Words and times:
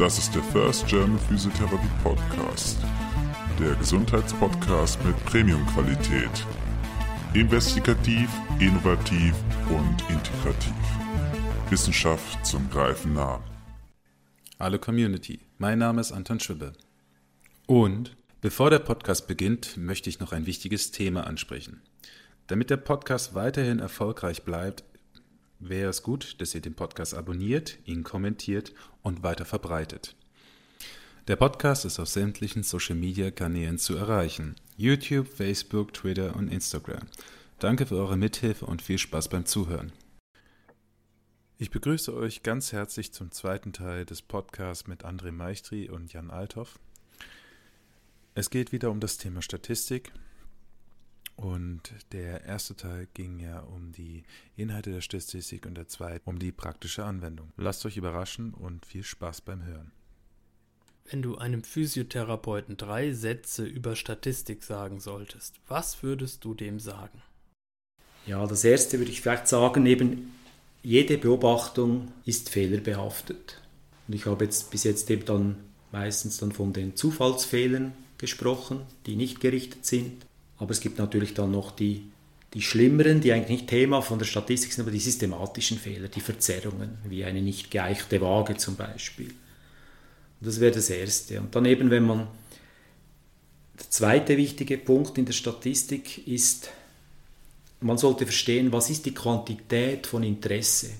Das 0.00 0.16
ist 0.16 0.34
der 0.34 0.42
First 0.42 0.86
German 0.86 1.18
Physiotherapy 1.18 1.86
Podcast. 2.02 2.78
Der 3.58 3.74
Gesundheitspodcast 3.74 4.98
mit 5.04 5.14
Premium-Qualität. 5.26 6.30
Investigativ, 7.34 8.30
innovativ 8.58 9.34
und 9.68 10.00
integrativ. 10.08 10.72
Wissenschaft 11.68 12.46
zum 12.46 12.70
Greifen 12.70 13.12
nah. 13.12 13.44
Hallo 14.58 14.78
Community, 14.78 15.40
mein 15.58 15.78
Name 15.78 16.00
ist 16.00 16.12
Anton 16.12 16.40
Schwibbe. 16.40 16.72
Und 17.66 18.16
bevor 18.40 18.70
der 18.70 18.78
Podcast 18.78 19.26
beginnt, 19.26 19.76
möchte 19.76 20.08
ich 20.08 20.18
noch 20.18 20.32
ein 20.32 20.46
wichtiges 20.46 20.92
Thema 20.92 21.26
ansprechen. 21.26 21.82
Damit 22.46 22.70
der 22.70 22.78
Podcast 22.78 23.34
weiterhin 23.34 23.80
erfolgreich 23.80 24.44
bleibt, 24.44 24.82
wäre 25.60 25.90
es 25.90 26.02
gut, 26.02 26.40
dass 26.40 26.54
ihr 26.54 26.60
den 26.60 26.74
Podcast 26.74 27.14
abonniert, 27.14 27.78
ihn 27.84 28.02
kommentiert 28.02 28.72
und 29.02 29.22
weiter 29.22 29.44
verbreitet. 29.44 30.16
Der 31.28 31.36
Podcast 31.36 31.84
ist 31.84 32.00
auf 32.00 32.08
sämtlichen 32.08 32.62
Social-Media-Kanälen 32.62 33.78
zu 33.78 33.94
erreichen. 33.94 34.56
YouTube, 34.76 35.28
Facebook, 35.28 35.92
Twitter 35.92 36.34
und 36.34 36.48
Instagram. 36.48 37.06
Danke 37.58 37.86
für 37.86 37.96
eure 37.96 38.16
Mithilfe 38.16 38.66
und 38.66 38.82
viel 38.82 38.98
Spaß 38.98 39.28
beim 39.28 39.44
Zuhören. 39.44 39.92
Ich 41.58 41.70
begrüße 41.70 42.14
euch 42.14 42.42
ganz 42.42 42.72
herzlich 42.72 43.12
zum 43.12 43.30
zweiten 43.30 43.74
Teil 43.74 44.06
des 44.06 44.22
Podcasts 44.22 44.86
mit 44.86 45.04
André 45.04 45.30
Meichtri 45.30 45.90
und 45.90 46.10
Jan 46.10 46.30
Althoff. 46.30 46.78
Es 48.34 48.48
geht 48.48 48.72
wieder 48.72 48.90
um 48.90 48.98
das 48.98 49.18
Thema 49.18 49.42
Statistik 49.42 50.10
und 51.40 51.80
der 52.12 52.44
erste 52.44 52.76
Teil 52.76 53.08
ging 53.14 53.38
ja 53.38 53.60
um 53.60 53.92
die 53.92 54.24
Inhalte 54.56 54.90
der 54.90 55.00
Statistik 55.00 55.64
und 55.64 55.74
der 55.74 55.88
zweite 55.88 56.20
um 56.26 56.38
die 56.38 56.52
praktische 56.52 57.02
Anwendung. 57.02 57.50
Lasst 57.56 57.86
euch 57.86 57.96
überraschen 57.96 58.52
und 58.52 58.84
viel 58.84 59.02
Spaß 59.02 59.40
beim 59.40 59.64
Hören. 59.64 59.90
Wenn 61.10 61.22
du 61.22 61.38
einem 61.38 61.64
Physiotherapeuten 61.64 62.76
drei 62.76 63.12
Sätze 63.12 63.64
über 63.64 63.96
Statistik 63.96 64.62
sagen 64.62 65.00
solltest, 65.00 65.54
was 65.66 66.02
würdest 66.02 66.44
du 66.44 66.52
dem 66.52 66.78
sagen? 66.78 67.22
Ja, 68.26 68.46
das 68.46 68.62
erste 68.62 68.98
würde 68.98 69.10
ich 69.10 69.22
vielleicht 69.22 69.48
sagen, 69.48 69.86
eben 69.86 70.34
jede 70.82 71.16
Beobachtung 71.16 72.12
ist 72.26 72.50
fehlerbehaftet. 72.50 73.62
Und 74.06 74.14
ich 74.14 74.26
habe 74.26 74.44
jetzt 74.44 74.70
bis 74.70 74.84
jetzt 74.84 75.10
eben 75.10 75.24
dann 75.24 75.56
meistens 75.90 76.36
dann 76.36 76.52
von 76.52 76.74
den 76.74 76.96
Zufallsfehlern 76.96 77.92
gesprochen, 78.18 78.82
die 79.06 79.16
nicht 79.16 79.40
gerichtet 79.40 79.86
sind. 79.86 80.26
Aber 80.60 80.70
es 80.70 80.80
gibt 80.80 80.98
natürlich 80.98 81.34
dann 81.34 81.50
noch 81.50 81.72
die, 81.72 82.04
die 82.52 82.62
schlimmeren, 82.62 83.20
die 83.20 83.32
eigentlich 83.32 83.60
nicht 83.60 83.68
Thema 83.68 84.02
von 84.02 84.18
der 84.18 84.26
Statistik 84.26 84.72
sind, 84.72 84.82
aber 84.82 84.90
die 84.90 85.00
systematischen 85.00 85.78
Fehler, 85.78 86.08
die 86.08 86.20
Verzerrungen, 86.20 86.98
wie 87.04 87.24
eine 87.24 87.40
nicht 87.40 87.70
geeichte 87.70 88.20
Waage 88.20 88.56
zum 88.56 88.76
Beispiel. 88.76 89.28
Und 89.28 90.46
das 90.46 90.60
wäre 90.60 90.72
das 90.72 90.90
Erste. 90.90 91.40
Und 91.40 91.54
dann 91.56 91.64
eben, 91.64 91.90
wenn 91.90 92.04
man, 92.04 92.28
der 93.78 93.88
zweite 93.88 94.36
wichtige 94.36 94.76
Punkt 94.76 95.16
in 95.16 95.24
der 95.24 95.32
Statistik 95.32 96.28
ist, 96.28 96.68
man 97.80 97.96
sollte 97.96 98.26
verstehen, 98.26 98.70
was 98.70 98.90
ist 98.90 99.06
die 99.06 99.14
Quantität 99.14 100.06
von 100.06 100.22
Interesse. 100.22 100.90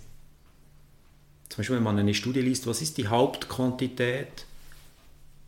Zum 1.50 1.58
Beispiel, 1.58 1.76
wenn 1.76 1.82
man 1.82 1.98
eine 1.98 2.14
Studie 2.14 2.40
liest, 2.40 2.66
was 2.66 2.80
ist 2.80 2.96
die 2.96 3.08
Hauptquantität, 3.08 4.46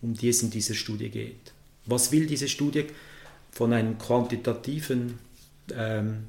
um 0.02 0.12
die 0.12 0.28
es 0.28 0.42
in 0.42 0.50
dieser 0.50 0.74
Studie 0.74 1.08
geht. 1.08 1.52
Was 1.86 2.12
will 2.12 2.26
diese 2.26 2.48
Studie? 2.48 2.88
Von 3.52 3.72
einem 3.72 3.98
quantitativen 3.98 5.18
ähm, 5.72 6.24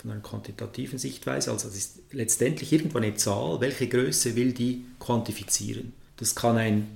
von 0.00 0.12
einer 0.12 0.20
quantitativen 0.20 0.98
Sichtweise, 0.98 1.50
also 1.50 1.68
das 1.68 1.76
ist 1.76 1.98
letztendlich 2.12 2.72
irgendwo 2.72 2.98
eine 2.98 3.14
Zahl, 3.16 3.60
welche 3.60 3.86
Größe 3.86 4.34
will 4.34 4.52
die 4.52 4.84
quantifizieren. 4.98 5.92
Das 6.16 6.34
kann 6.34 6.56
ein, 6.56 6.86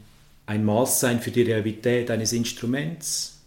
ein 0.46 0.64
Maß 0.64 1.00
sein 1.00 1.20
für 1.20 1.30
die 1.30 1.42
Realität 1.42 2.10
eines 2.10 2.32
Instruments, 2.32 3.40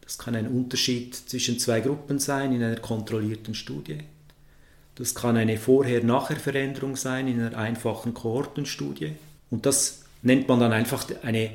das 0.00 0.18
kann 0.18 0.34
ein 0.34 0.48
Unterschied 0.48 1.14
zwischen 1.14 1.58
zwei 1.58 1.80
Gruppen 1.80 2.18
sein 2.18 2.52
in 2.52 2.62
einer 2.62 2.80
kontrollierten 2.80 3.54
Studie, 3.54 3.98
das 4.94 5.14
kann 5.14 5.36
eine 5.36 5.58
Vorher-Nachher-Veränderung 5.58 6.96
sein 6.96 7.28
in 7.28 7.40
einer 7.40 7.56
einfachen 7.56 8.12
Kohortenstudie. 8.12 9.12
Und 9.50 9.64
das 9.64 10.02
nennt 10.20 10.48
man 10.48 10.60
dann 10.60 10.72
einfach 10.72 11.06
eine 11.22 11.50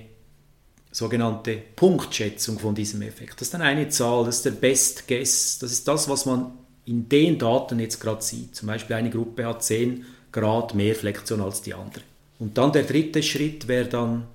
sogenannte 0.97 1.61
Punktschätzung 1.75 2.57
von 2.57 2.73
diesem 2.73 3.03
Effekt. 3.03 3.33
Das 3.35 3.43
ist 3.43 3.53
dann 3.53 3.61
eine 3.61 3.87
Zahl, 3.89 4.25
das 4.25 4.37
ist 4.37 4.45
der 4.45 4.51
Best 4.51 5.07
Guess, 5.07 5.59
das 5.59 5.71
ist 5.71 5.87
das, 5.87 6.09
was 6.09 6.25
man 6.25 6.53
in 6.85 7.07
den 7.07 7.37
Daten 7.37 7.79
jetzt 7.79 7.99
gerade 7.99 8.23
sieht. 8.23 8.55
Zum 8.55 8.67
Beispiel 8.67 8.95
eine 8.95 9.11
Gruppe 9.11 9.45
hat 9.45 9.63
10 9.63 10.05
Grad 10.31 10.73
mehr 10.73 10.95
Flexion 10.95 11.41
als 11.41 11.61
die 11.61 11.75
andere. 11.75 12.03
Und 12.39 12.57
dann 12.57 12.71
der 12.71 12.83
dritte 12.83 13.21
Schritt 13.21 13.67
wäre 13.67 13.87
dann, 13.87 14.25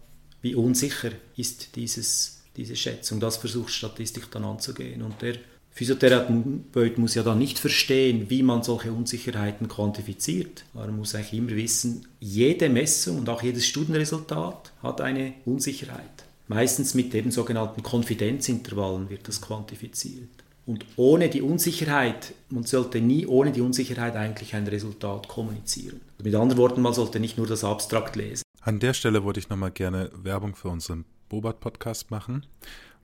wie 0.40 0.54
unsicher 0.54 1.10
ist 1.36 1.74
dieses, 1.74 2.42
diese 2.56 2.76
Schätzung. 2.76 3.18
Das 3.18 3.38
versucht 3.38 3.72
Statistik 3.72 4.30
dann 4.30 4.44
anzugehen. 4.44 5.02
Und 5.02 5.20
der 5.20 5.34
Physiotherapeut 5.72 6.98
muss 6.98 7.16
ja 7.16 7.24
dann 7.24 7.38
nicht 7.38 7.58
verstehen, 7.58 8.30
wie 8.30 8.42
man 8.44 8.62
solche 8.62 8.92
Unsicherheiten 8.92 9.66
quantifiziert. 9.66 10.64
Er 10.74 10.88
muss 10.88 11.14
eigentlich 11.14 11.32
immer 11.32 11.56
wissen, 11.56 12.06
jede 12.20 12.68
Messung 12.68 13.18
und 13.18 13.28
auch 13.28 13.42
jedes 13.42 13.66
Studienresultat 13.66 14.72
hat 14.82 15.00
eine 15.00 15.34
Unsicherheit. 15.44 16.21
Meistens 16.48 16.94
mit 16.94 17.14
eben 17.14 17.30
sogenannten 17.30 17.82
Konfidenzintervallen 17.82 19.08
wird 19.10 19.28
das 19.28 19.40
quantifiziert. 19.40 20.28
Und 20.64 20.86
ohne 20.96 21.28
die 21.28 21.42
Unsicherheit, 21.42 22.34
man 22.48 22.64
sollte 22.64 23.00
nie 23.00 23.26
ohne 23.26 23.52
die 23.52 23.60
Unsicherheit 23.60 24.14
eigentlich 24.14 24.54
ein 24.54 24.66
Resultat 24.66 25.28
kommunizieren. 25.28 26.00
Mit 26.22 26.34
anderen 26.34 26.60
Worten, 26.60 26.82
man 26.82 26.94
sollte 26.94 27.18
nicht 27.18 27.36
nur 27.36 27.46
das 27.46 27.64
Abstrakt 27.64 28.14
lesen. 28.14 28.42
An 28.60 28.78
der 28.78 28.94
Stelle 28.94 29.24
wollte 29.24 29.40
ich 29.40 29.48
nochmal 29.48 29.72
gerne 29.72 30.10
Werbung 30.14 30.54
für 30.54 30.68
unseren 30.68 31.04
Bobat-Podcast 31.28 32.12
machen, 32.12 32.46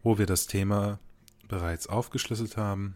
wo 0.05 0.19
wir 0.19 0.27
das 0.27 0.47
Thema 0.47 1.01
bereits 1.49 1.89
aufgeschlüsselt 1.89 2.57
haben. 2.57 2.95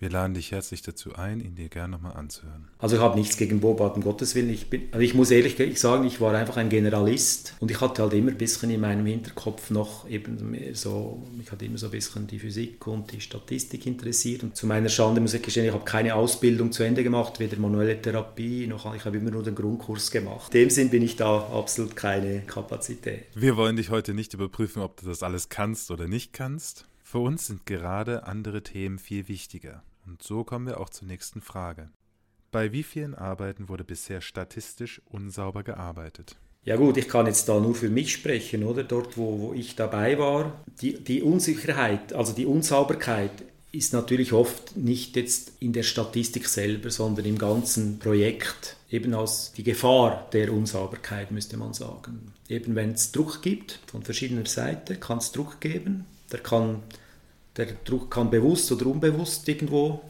Wir 0.00 0.08
laden 0.08 0.32
dich 0.32 0.50
herzlich 0.50 0.80
dazu 0.80 1.14
ein, 1.14 1.40
ihn 1.40 1.56
dir 1.56 1.68
gerne 1.68 1.92
nochmal 1.92 2.14
anzuhören. 2.14 2.68
Also 2.78 2.96
ich 2.96 3.02
habe 3.02 3.18
nichts 3.18 3.36
gegen 3.36 3.60
Bobat, 3.60 3.96
um 3.96 4.02
Gottes 4.02 4.34
Willen. 4.34 4.48
Ich, 4.48 4.70
bin, 4.70 4.88
also 4.92 5.00
ich 5.00 5.12
muss 5.12 5.30
ehrlich 5.30 5.78
sagen, 5.78 6.06
ich 6.06 6.22
war 6.22 6.34
einfach 6.34 6.56
ein 6.56 6.70
Generalist 6.70 7.54
und 7.60 7.70
ich 7.70 7.82
hatte 7.82 8.02
halt 8.02 8.14
immer 8.14 8.30
ein 8.30 8.38
bisschen 8.38 8.70
in 8.70 8.80
meinem 8.80 9.04
Hinterkopf 9.04 9.68
noch 9.68 10.08
eben 10.08 10.56
so, 10.72 11.22
mich 11.36 11.52
hat 11.52 11.60
immer 11.60 11.76
so 11.76 11.88
ein 11.88 11.92
bisschen 11.92 12.26
die 12.26 12.38
Physik 12.38 12.86
und 12.86 13.12
die 13.12 13.20
Statistik 13.20 13.84
interessiert. 13.84 14.42
Und 14.42 14.56
zu 14.56 14.66
meiner 14.66 14.88
Schande 14.88 15.20
muss 15.20 15.34
ich 15.34 15.42
gestehen, 15.42 15.66
ich 15.66 15.72
habe 15.74 15.84
keine 15.84 16.14
Ausbildung 16.14 16.72
zu 16.72 16.82
Ende 16.82 17.04
gemacht, 17.04 17.38
weder 17.38 17.58
manuelle 17.58 18.00
Therapie, 18.00 18.66
noch 18.66 18.94
ich 18.94 19.04
habe 19.04 19.18
immer 19.18 19.30
nur 19.30 19.42
den 19.42 19.54
Grundkurs 19.54 20.10
gemacht. 20.10 20.54
In 20.54 20.62
dem 20.62 20.70
Sinn 20.70 20.88
bin 20.88 21.02
ich 21.02 21.16
da 21.16 21.40
absolut 21.52 21.94
keine 21.94 22.40
Kapazität. 22.46 23.24
Wir 23.34 23.58
wollen 23.58 23.76
dich 23.76 23.90
heute 23.90 24.14
nicht 24.14 24.32
überprüfen, 24.32 24.80
ob 24.80 24.98
du 24.98 25.06
das 25.06 25.22
alles 25.22 25.50
kannst 25.50 25.90
oder 25.90 26.08
nicht 26.08 26.32
kannst. 26.32 26.86
Für 27.02 27.18
uns 27.18 27.48
sind 27.48 27.66
gerade 27.66 28.22
andere 28.22 28.62
Themen 28.62 28.98
viel 28.98 29.28
wichtiger. 29.28 29.82
Und 30.10 30.24
so 30.24 30.42
kommen 30.42 30.66
wir 30.66 30.80
auch 30.80 30.90
zur 30.90 31.06
nächsten 31.06 31.40
Frage. 31.40 31.88
Bei 32.50 32.72
wie 32.72 32.82
vielen 32.82 33.14
Arbeiten 33.14 33.68
wurde 33.68 33.84
bisher 33.84 34.20
statistisch 34.20 35.00
unsauber 35.08 35.62
gearbeitet? 35.62 36.34
Ja 36.64 36.74
gut, 36.74 36.96
ich 36.96 37.08
kann 37.08 37.26
jetzt 37.26 37.48
da 37.48 37.60
nur 37.60 37.76
für 37.76 37.90
mich 37.90 38.12
sprechen, 38.12 38.64
oder? 38.64 38.82
Dort, 38.82 39.16
wo, 39.16 39.38
wo 39.38 39.54
ich 39.54 39.76
dabei 39.76 40.18
war. 40.18 40.64
Die, 40.80 40.98
die 40.98 41.22
Unsicherheit, 41.22 42.12
also 42.12 42.32
die 42.32 42.44
Unsauberkeit 42.44 43.30
ist 43.70 43.92
natürlich 43.92 44.32
oft 44.32 44.76
nicht 44.76 45.14
jetzt 45.14 45.52
in 45.60 45.72
der 45.72 45.84
Statistik 45.84 46.48
selber, 46.48 46.90
sondern 46.90 47.24
im 47.24 47.38
ganzen 47.38 48.00
Projekt. 48.00 48.78
Eben 48.90 49.14
aus 49.14 49.52
die 49.52 49.62
Gefahr 49.62 50.28
der 50.32 50.52
Unsauberkeit, 50.52 51.30
müsste 51.30 51.56
man 51.56 51.72
sagen. 51.72 52.32
Eben 52.48 52.74
wenn 52.74 52.94
es 52.94 53.12
Druck 53.12 53.42
gibt, 53.42 53.78
von 53.86 54.02
verschiedener 54.02 54.46
Seite, 54.46 54.96
kann 54.96 55.18
es 55.18 55.30
Druck 55.30 55.60
geben. 55.60 56.04
Der 56.32 56.40
kann 56.40 56.82
der 57.56 57.66
Druck 57.84 58.10
kann 58.10 58.30
bewusst 58.30 58.70
oder 58.72 58.86
unbewusst 58.86 59.48
irgendwo 59.48 60.00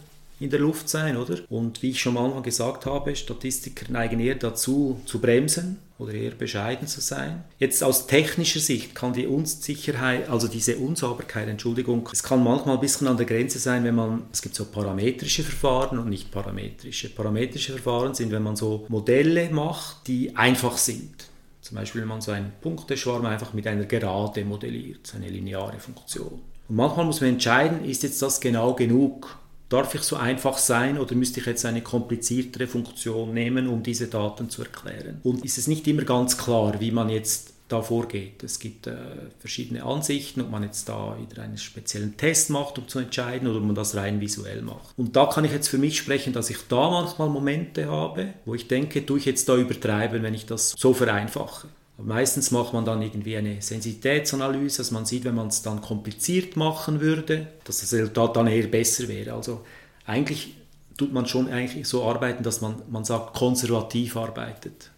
in 0.41 0.49
der 0.49 0.61
Luft 0.61 0.89
sein, 0.89 1.19
oder? 1.19 1.39
Und 1.51 1.83
wie 1.83 1.91
ich 1.91 2.01
schon 2.01 2.15
mal 2.15 2.41
gesagt 2.41 2.87
habe, 2.87 3.15
Statistiker 3.15 3.93
neigen 3.93 4.21
eher 4.21 4.37
dazu, 4.37 4.99
zu 5.05 5.21
bremsen 5.21 5.79
oder 5.99 6.15
eher 6.15 6.31
bescheiden 6.31 6.89
zu 6.89 7.03
sein. 7.03 7.45
Jetzt 7.59 7.85
aus 7.85 8.07
technischer 8.07 8.61
Sicht 8.61 8.95
kann 8.95 9.13
die 9.13 9.27
Unsicherheit, 9.27 10.31
also 10.31 10.49
diese 10.49 10.79
Unsauberkeit, 10.79 11.47
Entschuldigung, 11.47 12.09
es 12.11 12.23
kann 12.23 12.43
manchmal 12.43 12.77
ein 12.77 12.81
bisschen 12.81 13.07
an 13.07 13.19
der 13.19 13.27
Grenze 13.27 13.59
sein, 13.59 13.85
wenn 13.85 13.95
man, 13.95 14.23
es 14.33 14.41
gibt 14.41 14.55
so 14.55 14.65
parametrische 14.65 15.43
Verfahren 15.43 15.99
und 15.99 16.09
nicht 16.09 16.31
parametrische. 16.31 17.11
Parametrische 17.11 17.73
Verfahren 17.73 18.15
sind, 18.15 18.33
wenn 18.33 18.43
man 18.43 18.57
so 18.57 18.87
Modelle 18.89 19.51
macht, 19.51 20.07
die 20.07 20.35
einfach 20.35 20.79
sind. 20.79 21.27
Zum 21.61 21.77
Beispiel, 21.77 22.01
wenn 22.01 22.09
man 22.09 22.23
so 22.23 22.33
einen 22.33 22.53
Punkteschwarm 22.63 23.27
einfach 23.27 23.53
mit 23.53 23.67
einer 23.67 23.85
Gerade 23.85 24.43
modelliert, 24.47 25.13
eine 25.15 25.29
lineare 25.29 25.79
Funktion. 25.79 26.41
Und 26.71 26.77
manchmal 26.77 27.05
muss 27.05 27.21
man 27.21 27.31
entscheiden, 27.31 27.85
ist 27.85 28.05
jetzt 28.05 28.23
das 28.23 28.41
genau 28.41 28.75
genug? 28.75 29.37
Darf 29.69 29.95
ich 29.95 30.03
so 30.03 30.17
einfach 30.17 30.57
sein 30.57 30.99
oder 30.99 31.17
müsste 31.17 31.41
ich 31.41 31.47
jetzt 31.47 31.67
eine 31.67 31.83
kompliziertere 31.83 32.69
Funktion 32.69 33.35
nehmen, 33.35 33.67
um 33.67 33.83
diese 33.83 34.07
Daten 34.07 34.49
zu 34.51 34.63
erklären? 34.63 35.21
Und 35.25 35.45
ist 35.45 35.59
es 35.59 35.67
nicht 35.67 35.87
immer 35.89 36.03
ganz 36.03 36.39
klar, 36.39 36.81
wie 36.81 36.93
man 36.93 37.09
jetzt 37.09 37.55
da 37.67 37.83
vorgeht. 37.83 38.43
Es 38.43 38.59
gibt 38.59 38.87
äh, 38.87 38.97
verschiedene 39.39 39.85
Ansichten, 39.85 40.41
ob 40.41 40.51
man 40.51 40.63
jetzt 40.63 40.89
da 40.89 41.17
wieder 41.21 41.43
einen 41.43 41.59
speziellen 41.59 42.17
Test 42.17 42.51
macht, 42.51 42.79
um 42.79 42.89
zu 42.89 42.99
entscheiden, 43.01 43.49
oder 43.49 43.59
ob 43.59 43.65
man 43.65 43.75
das 43.75 43.95
rein 43.95 44.21
visuell 44.21 44.63
macht. 44.63 44.97
Und 44.97 45.17
da 45.17 45.27
kann 45.27 45.45
ich 45.45 45.53
jetzt 45.53 45.69
für 45.69 45.79
mich 45.79 45.99
sprechen, 45.99 46.33
dass 46.33 46.51
ich 46.51 46.59
da 46.69 46.91
manchmal 46.91 47.29
Momente 47.29 47.87
habe, 47.89 48.35
wo 48.45 48.55
ich 48.55 48.69
denke, 48.69 49.05
tue 49.07 49.19
ich 49.19 49.25
jetzt 49.25 49.49
da 49.49 49.57
übertreiben, 49.57 50.23
wenn 50.23 50.35
ich 50.35 50.47
das 50.47 50.75
so 50.77 50.95
vereinfache. 50.95 51.69
Meistens 52.05 52.51
macht 52.51 52.73
man 52.73 52.85
dann 52.85 53.03
irgendwie 53.03 53.37
eine 53.37 53.61
Sensitivitätsanalyse, 53.61 54.79
dass 54.79 54.91
man 54.91 55.07
sieht, 55.07 55.25
wenn 55.25 55.35
man 55.35 55.49
es 55.49 55.63
dann 55.63 55.81
kompliziert 55.81 56.57
machen 56.57 57.01
würde, 57.01 57.49
dass 57.65 57.81
das 57.81 57.93
Resultat 57.93 58.37
dann 58.37 58.47
eher 58.47 58.67
besser 58.67 59.09
wäre. 59.09 59.35
Also 59.35 59.61
eigentlich 60.07 60.55
tut 60.97 61.13
man 61.13 61.27
schon 61.27 61.49
eigentlich 61.49 61.87
so 61.87 62.05
arbeiten, 62.05 62.43
dass 62.43 62.61
man, 62.61 62.83
man 62.91 63.05
sagt, 63.05 63.35
konservativ 63.35 64.17
arbeitet. 64.17 64.91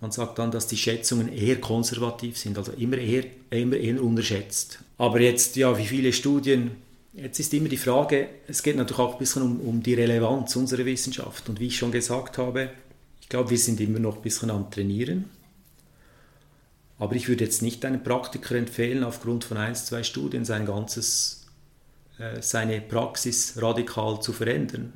Man 0.00 0.10
sagt 0.10 0.38
dann, 0.38 0.50
dass 0.50 0.66
die 0.66 0.76
Schätzungen 0.76 1.32
eher 1.32 1.60
konservativ 1.60 2.36
sind, 2.36 2.58
also 2.58 2.72
immer 2.72 2.98
eher, 2.98 3.24
immer 3.50 3.76
eher 3.76 4.02
unterschätzt. 4.02 4.80
Aber 4.98 5.20
jetzt, 5.20 5.56
ja, 5.56 5.78
wie 5.78 5.86
viele 5.86 6.12
Studien, 6.12 6.72
jetzt 7.12 7.38
ist 7.38 7.54
immer 7.54 7.68
die 7.68 7.76
Frage, 7.76 8.28
es 8.48 8.62
geht 8.62 8.76
natürlich 8.76 8.98
auch 8.98 9.12
ein 9.12 9.18
bisschen 9.18 9.42
um, 9.42 9.60
um 9.60 9.82
die 9.82 9.94
Relevanz 9.94 10.56
unserer 10.56 10.84
Wissenschaft. 10.84 11.48
Und 11.48 11.60
wie 11.60 11.68
ich 11.68 11.76
schon 11.76 11.92
gesagt 11.92 12.38
habe, 12.38 12.70
ich 13.20 13.28
glaube, 13.28 13.50
wir 13.50 13.58
sind 13.58 13.80
immer 13.80 14.00
noch 14.00 14.16
ein 14.16 14.22
bisschen 14.22 14.50
am 14.50 14.70
Trainieren. 14.70 15.26
Aber 17.02 17.16
ich 17.16 17.26
würde 17.26 17.42
jetzt 17.42 17.62
nicht 17.62 17.84
einem 17.84 18.04
Praktiker 18.04 18.54
empfehlen, 18.54 19.02
aufgrund 19.02 19.42
von 19.42 19.56
ein, 19.56 19.74
zwei 19.74 20.04
Studien 20.04 20.44
sein 20.44 20.66
ganzes, 20.66 21.46
äh, 22.20 22.40
seine 22.40 22.80
Praxis 22.80 23.54
radikal 23.60 24.22
zu 24.22 24.32
verändern 24.32 24.92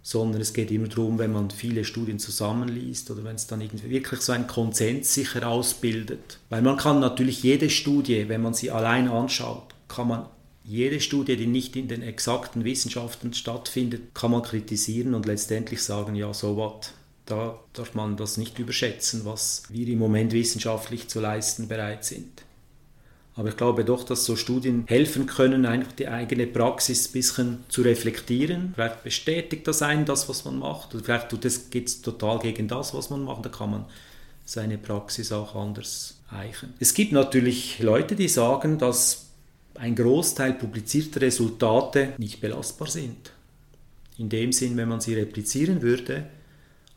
sondern 0.00 0.40
es 0.40 0.54
geht 0.54 0.70
immer 0.70 0.88
darum, 0.88 1.18
wenn 1.18 1.32
man 1.32 1.50
viele 1.50 1.84
Studien 1.84 2.18
zusammenliest 2.18 3.10
oder 3.10 3.24
wenn 3.24 3.36
es 3.36 3.46
dann 3.46 3.60
irgendwie 3.60 3.90
wirklich 3.90 4.22
so 4.22 4.32
ein 4.32 4.46
Konsens 4.46 5.12
sich 5.12 5.34
herausbildet. 5.34 6.38
Weil 6.48 6.62
man 6.62 6.78
kann 6.78 6.98
natürlich 6.98 7.42
jede 7.42 7.68
Studie, 7.68 8.26
wenn 8.30 8.40
man 8.40 8.54
sie 8.54 8.70
allein 8.70 9.08
anschaut, 9.08 9.74
kann 9.86 10.08
man 10.08 10.24
jede 10.64 11.02
Studie, 11.02 11.36
die 11.36 11.46
nicht 11.46 11.76
in 11.76 11.88
den 11.88 12.00
exakten 12.00 12.64
Wissenschaften 12.64 13.34
stattfindet, 13.34 14.14
kann 14.14 14.30
man 14.30 14.42
kritisieren 14.42 15.12
und 15.12 15.26
letztendlich 15.26 15.82
sagen, 15.82 16.14
ja, 16.14 16.32
so 16.32 16.56
was. 16.56 16.94
Da 17.28 17.58
darf 17.74 17.94
man 17.94 18.16
das 18.16 18.38
nicht 18.38 18.58
überschätzen, 18.58 19.26
was 19.26 19.64
wir 19.68 19.86
im 19.86 19.98
Moment 19.98 20.32
wissenschaftlich 20.32 21.08
zu 21.08 21.20
leisten 21.20 21.68
bereit 21.68 22.02
sind. 22.02 22.42
Aber 23.34 23.50
ich 23.50 23.56
glaube 23.58 23.84
doch, 23.84 24.02
dass 24.02 24.24
so 24.24 24.34
Studien 24.34 24.84
helfen 24.88 25.26
können, 25.26 25.66
einfach 25.66 25.92
die 25.92 26.08
eigene 26.08 26.46
Praxis 26.46 27.08
ein 27.08 27.12
bisschen 27.12 27.64
zu 27.68 27.82
reflektieren. 27.82 28.72
Vielleicht 28.74 29.04
bestätigt 29.04 29.68
das 29.68 29.82
einen 29.82 30.06
das, 30.06 30.26
was 30.30 30.46
man 30.46 30.58
macht. 30.58 30.94
Oder 30.94 31.04
vielleicht 31.04 31.28
tut 31.28 31.44
es, 31.44 31.68
geht 31.68 31.88
es 31.88 32.00
total 32.00 32.38
gegen 32.38 32.66
das, 32.66 32.94
was 32.94 33.10
man 33.10 33.24
macht. 33.24 33.44
Da 33.44 33.50
kann 33.50 33.72
man 33.72 33.84
seine 34.46 34.78
Praxis 34.78 35.30
auch 35.30 35.54
anders 35.54 36.18
eichen. 36.30 36.72
Es 36.80 36.94
gibt 36.94 37.12
natürlich 37.12 37.78
Leute, 37.80 38.16
die 38.16 38.28
sagen, 38.28 38.78
dass 38.78 39.26
ein 39.74 39.94
Großteil 39.94 40.54
publizierter 40.54 41.20
Resultate 41.20 42.14
nicht 42.16 42.40
belastbar 42.40 42.88
sind. 42.88 43.32
In 44.16 44.30
dem 44.30 44.50
Sinn, 44.50 44.78
wenn 44.78 44.88
man 44.88 45.02
sie 45.02 45.14
replizieren 45.14 45.82
würde, 45.82 46.26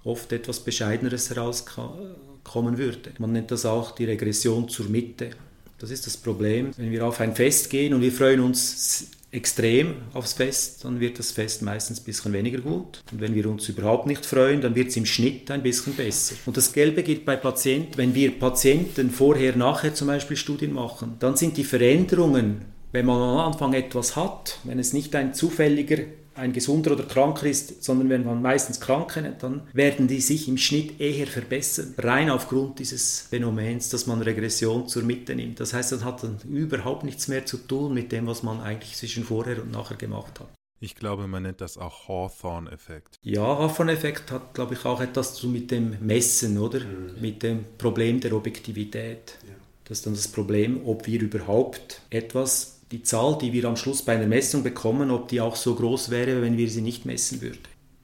oft 0.04 0.32
etwas 0.32 0.60
Bescheideneres 0.60 1.30
herauskommen 1.30 2.78
würde. 2.78 3.12
Man 3.20 3.32
nennt 3.32 3.52
das 3.52 3.66
auch 3.66 3.92
die 3.92 4.06
Regression 4.06 4.68
zur 4.70 4.88
Mitte. 4.88 5.32
Das 5.80 5.92
ist 5.92 6.06
das 6.06 6.18
Problem. 6.18 6.72
Wenn 6.78 6.92
wir 6.92 7.06
auf 7.06 7.20
ein 7.20 7.36
Fest 7.36 7.70
gehen 7.70 7.94
und 7.94 8.02
wir 8.02 8.12
freuen 8.12 8.40
uns 8.40 9.08
extrem 9.32 9.96
aufs 10.14 10.34
Fest, 10.34 10.84
dann 10.84 11.00
wird 11.00 11.18
das 11.18 11.32
Fest 11.32 11.62
meistens 11.62 12.02
ein 12.02 12.04
bisschen 12.04 12.34
weniger 12.34 12.60
gut. 12.60 13.02
Und 13.12 13.22
wenn 13.22 13.34
wir 13.34 13.50
uns 13.50 13.70
überhaupt 13.70 14.06
nicht 14.06 14.26
freuen, 14.26 14.62
dann 14.62 14.76
wird 14.76 14.90
es 14.90 14.98
im 14.98 15.06
Schnitt 15.06 15.50
ein 15.50 15.64
bisschen 15.64 15.94
besser. 15.94 16.36
Und 16.46 16.58
das 16.58 16.74
Gelbe 16.74 17.02
gilt 17.02 17.26
bei 17.26 17.38
Patienten, 17.38 17.98
wenn 17.98 18.14
wir 18.14 18.38
Patienten 18.38 19.10
vorher, 19.10 19.56
nachher 19.56 19.94
zum 19.94 20.08
Beispiel 20.08 20.36
Studien 20.36 20.74
machen, 20.74 21.16
dann 21.20 21.38
sind 21.38 21.56
die 21.56 21.64
Veränderungen, 21.64 22.66
wenn 22.92 23.06
man 23.06 23.22
am 23.22 23.54
Anfang 23.54 23.74
etwas 23.74 24.18
hat, 24.18 24.60
wenn 24.66 24.80
es 24.80 24.92
nicht 24.92 25.16
ein 25.16 25.34
zufälliger 25.34 26.00
ein 26.34 26.54
gesunder 26.54 26.94
oder 26.94 27.04
kranker 27.04 27.46
ist, 27.48 27.84
sondern 27.84 28.10
wenn 28.10 28.26
man 28.26 28.42
meistens 28.42 28.80
Kranke 28.80 29.22
nennt, 29.22 29.44
dann 29.44 29.68
werden 29.74 30.08
die 30.08 30.22
sich 30.22 30.48
im 30.48 30.58
Schnitt 30.58 31.00
eher 31.00 31.28
verbessern. 31.28 31.94
Rein 31.98 32.30
aufgrund 32.30 32.80
dieses 32.80 33.22
Phänomens, 33.22 33.90
dass 33.90 34.08
man 34.08 34.22
Regression 34.22 34.88
zur 34.88 35.04
Mitte 35.04 35.36
nimmt. 35.36 35.60
Das 35.60 35.74
heißt, 35.74 35.92
das 35.92 36.04
hat 36.04 36.24
dann 36.24 36.38
überhaupt 36.50 37.04
nichts 37.04 37.28
mehr 37.28 37.46
zu 37.46 37.58
tun 37.58 37.94
mit 37.94 38.12
dem, 38.12 38.28
was 38.28 38.44
man 38.44 38.62
eigentlich 38.62 38.96
zwischen 38.96 39.24
vorher 39.24 39.62
und 39.62 39.72
nachher 39.72 39.98
gemacht 39.98 40.40
hat. 40.40 40.50
Ich 40.84 40.96
glaube, 40.96 41.28
man 41.28 41.44
nennt 41.44 41.62
das 41.62 41.78
auch 41.78 42.08
Hawthorne-Effekt. 42.08 43.20
Ja, 43.22 43.44
Hawthorne-Effekt 43.44 44.32
hat, 44.32 44.56
glaube 44.56 44.74
ich, 44.74 44.84
auch 44.84 45.00
etwas 45.00 45.36
zu 45.36 45.48
mit 45.48 45.70
dem 45.70 45.96
Messen, 46.00 46.58
oder? 46.58 46.80
Mhm. 46.80 47.22
Mit 47.22 47.44
dem 47.44 47.66
Problem 47.78 48.20
der 48.20 48.34
Objektivität. 48.34 49.38
Ja. 49.48 49.54
Das 49.84 50.00
ist 50.00 50.06
dann 50.08 50.14
das 50.14 50.28
Problem, 50.28 50.82
ob 50.86 51.06
wir 51.06 51.22
überhaupt 51.22 52.02
etwas 52.10 52.81
die 52.92 53.04
Zahl, 53.04 53.38
die 53.40 53.54
wir 53.54 53.66
am 53.66 53.78
Schluss 53.78 54.02
bei 54.02 54.16
einer 54.16 54.28
Messung 54.28 54.64
bekommen, 54.64 55.12
ob 55.12 55.28
die 55.28 55.42
auch 55.42 55.56
so 55.56 55.76
groß 55.76 56.10
wäre, 56.10 56.42
wenn 56.42 56.58
wir 56.58 56.70
sie 56.70 56.82
nicht 56.82 57.06
messen 57.06 57.42
würden. 57.42 57.60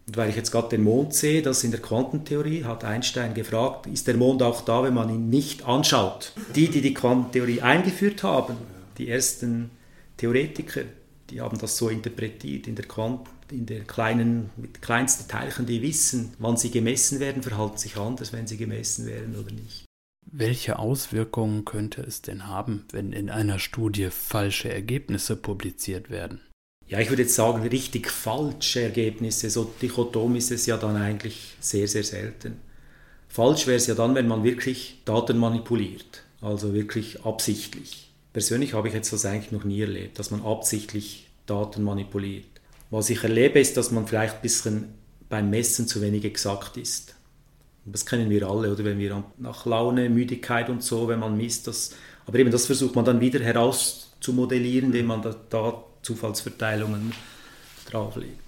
Und 0.07 0.15
weil 0.15 0.29
ich 0.29 0.37
jetzt 0.37 0.51
gerade 0.51 0.69
den 0.69 0.83
Mond 0.83 1.13
sehe, 1.13 1.41
das 1.41 1.63
in 1.63 1.71
der 1.71 1.81
Quantentheorie 1.81 2.63
hat 2.63 2.85
Einstein 2.85 3.33
gefragt, 3.33 3.87
ist 3.87 4.07
der 4.07 4.15
Mond 4.15 4.41
auch 4.41 4.61
da, 4.61 4.83
wenn 4.83 4.93
man 4.93 5.09
ihn 5.09 5.29
nicht 5.29 5.65
anschaut? 5.65 6.31
Die, 6.55 6.69
die 6.69 6.81
die 6.81 6.93
Quantentheorie 6.93 7.61
eingeführt 7.61 8.23
haben, 8.23 8.55
die 8.97 9.09
ersten 9.09 9.69
Theoretiker, 10.15 10.83
die 11.29 11.41
haben 11.41 11.57
das 11.57 11.75
so 11.75 11.89
interpretiert 11.89 12.67
in 12.67 12.75
der 12.75 12.85
Quant 12.85 13.27
in 13.51 13.65
der 13.65 13.81
kleinen, 13.81 14.49
mit 14.57 14.81
kleinsten 14.81 15.27
Teilchen, 15.27 15.65
die 15.65 15.81
wissen, 15.81 16.33
wann 16.39 16.57
sie 16.57 16.71
gemessen 16.71 17.19
werden, 17.19 17.43
verhalten 17.43 17.77
sich 17.77 17.97
anders, 17.97 18.33
wenn 18.33 18.47
sie 18.47 18.57
gemessen 18.57 19.05
werden 19.05 19.35
oder 19.35 19.53
nicht. 19.53 19.86
Welche 20.29 20.77
Auswirkungen 20.77 21.63
könnte 21.63 22.01
es 22.01 22.21
denn 22.21 22.47
haben, 22.47 22.85
wenn 22.91 23.13
in 23.13 23.29
einer 23.29 23.59
Studie 23.59 24.09
falsche 24.09 24.69
Ergebnisse 24.71 25.37
publiziert 25.37 26.09
werden? 26.09 26.41
Ja, 26.85 26.99
ich 26.99 27.09
würde 27.09 27.23
jetzt 27.23 27.35
sagen, 27.35 27.65
richtig 27.65 28.11
falsche 28.11 28.81
Ergebnisse, 28.81 29.49
so 29.49 29.73
dichotom 29.81 30.35
ist 30.35 30.51
es 30.51 30.65
ja 30.65 30.77
dann 30.77 30.97
eigentlich 30.97 31.55
sehr, 31.61 31.87
sehr 31.87 32.03
selten. 32.03 32.59
Falsch 33.29 33.67
wäre 33.67 33.77
es 33.77 33.87
ja 33.87 33.95
dann, 33.95 34.15
wenn 34.15 34.27
man 34.27 34.43
wirklich 34.43 35.01
Daten 35.05 35.37
manipuliert, 35.37 36.23
also 36.41 36.73
wirklich 36.73 37.25
absichtlich. 37.25 38.11
Persönlich 38.33 38.73
habe 38.73 38.89
ich 38.89 38.93
jetzt 38.93 39.11
das 39.13 39.25
eigentlich 39.25 39.51
noch 39.51 39.63
nie 39.63 39.81
erlebt, 39.81 40.19
dass 40.19 40.31
man 40.31 40.43
absichtlich 40.43 41.27
Daten 41.45 41.83
manipuliert. 41.83 42.45
Was 42.89 43.09
ich 43.09 43.23
erlebe, 43.23 43.59
ist, 43.59 43.77
dass 43.77 43.91
man 43.91 44.07
vielleicht 44.07 44.35
ein 44.35 44.41
bisschen 44.41 44.93
beim 45.29 45.49
Messen 45.49 45.87
zu 45.87 46.01
wenig 46.01 46.23
exakt 46.25 46.77
ist. 46.77 47.16
Das 47.91 48.05
kennen 48.05 48.29
wir 48.29 48.47
alle, 48.47 48.71
oder 48.71 48.83
wenn 48.83 48.99
wir 48.99 49.23
nach 49.37 49.65
Laune, 49.65 50.09
Müdigkeit 50.09 50.69
und 50.69 50.83
so, 50.83 51.07
wenn 51.07 51.19
man 51.19 51.37
misst, 51.37 51.67
das, 51.67 51.95
aber 52.25 52.39
eben 52.39 52.51
das 52.51 52.65
versucht 52.65 52.95
man 52.95 53.05
dann 53.05 53.21
wieder 53.21 53.39
herauszumodellieren, 53.39 54.87
indem 54.87 55.05
man 55.07 55.21
da, 55.21 55.35
da 55.49 55.83
Zufallsverteilungen 56.01 57.13
drauflegt. 57.89 58.39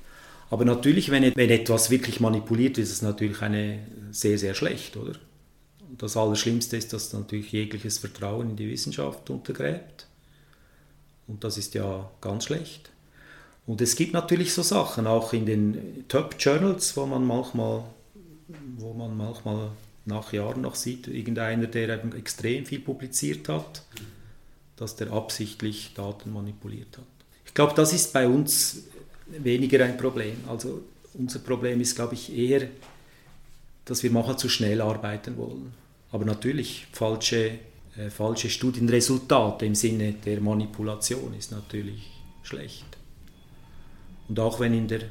Aber 0.49 0.65
natürlich, 0.65 1.11
wenn, 1.11 1.35
wenn 1.35 1.49
etwas 1.49 1.89
wirklich 1.89 2.19
manipuliert 2.19 2.77
ist, 2.77 2.89
ist 2.89 2.95
es 2.97 3.01
natürlich 3.01 3.41
eine 3.41 3.79
sehr, 4.11 4.37
sehr 4.37 4.55
schlecht, 4.55 4.97
oder? 4.97 5.13
Das 5.97 6.17
Allerschlimmste 6.17 6.77
ist, 6.77 6.93
dass 6.93 7.13
natürlich 7.13 7.51
jegliches 7.51 7.97
Vertrauen 7.97 8.51
in 8.51 8.55
die 8.55 8.69
Wissenschaft 8.69 9.29
untergräbt. 9.29 10.07
Und 11.27 11.43
das 11.43 11.57
ist 11.57 11.73
ja 11.75 12.09
ganz 12.21 12.45
schlecht. 12.45 12.89
Und 13.67 13.81
es 13.81 13.95
gibt 13.95 14.13
natürlich 14.13 14.53
so 14.53 14.63
Sachen, 14.63 15.05
auch 15.07 15.33
in 15.33 15.45
den 15.45 16.05
Top-Journals, 16.07 16.97
wo 16.97 17.05
man 17.05 17.25
manchmal 17.25 17.83
wo 18.77 18.93
man 18.93 19.15
manchmal 19.15 19.71
nach 20.05 20.33
Jahren 20.33 20.61
noch 20.61 20.75
sieht, 20.75 21.07
irgendeiner, 21.07 21.67
der 21.67 21.99
eben 21.99 22.13
extrem 22.15 22.65
viel 22.65 22.79
publiziert 22.79 23.47
hat, 23.49 23.83
dass 24.75 24.95
der 24.95 25.11
absichtlich 25.11 25.93
Daten 25.93 26.33
manipuliert 26.33 26.97
hat. 26.97 27.05
Ich 27.45 27.53
glaube, 27.53 27.73
das 27.75 27.93
ist 27.93 28.13
bei 28.13 28.27
uns 28.27 28.83
weniger 29.27 29.83
ein 29.83 29.97
Problem. 29.97 30.35
Also 30.47 30.83
unser 31.13 31.39
Problem 31.39 31.81
ist, 31.81 31.95
glaube 31.95 32.15
ich, 32.15 32.35
eher, 32.35 32.67
dass 33.85 34.03
wir 34.03 34.11
manchmal 34.11 34.37
zu 34.37 34.49
schnell 34.49 34.81
arbeiten 34.81 35.37
wollen. 35.37 35.73
Aber 36.11 36.25
natürlich, 36.25 36.87
falsche, 36.91 37.59
äh, 37.97 38.09
falsche 38.09 38.49
Studienresultate 38.49 39.65
im 39.65 39.75
Sinne 39.75 40.13
der 40.13 40.41
Manipulation 40.41 41.33
ist 41.37 41.51
natürlich 41.51 42.09
schlecht. 42.43 42.85
Und 44.27 44.39
auch 44.39 44.59
wenn 44.59 44.73
in 44.73 44.87
der 44.87 45.01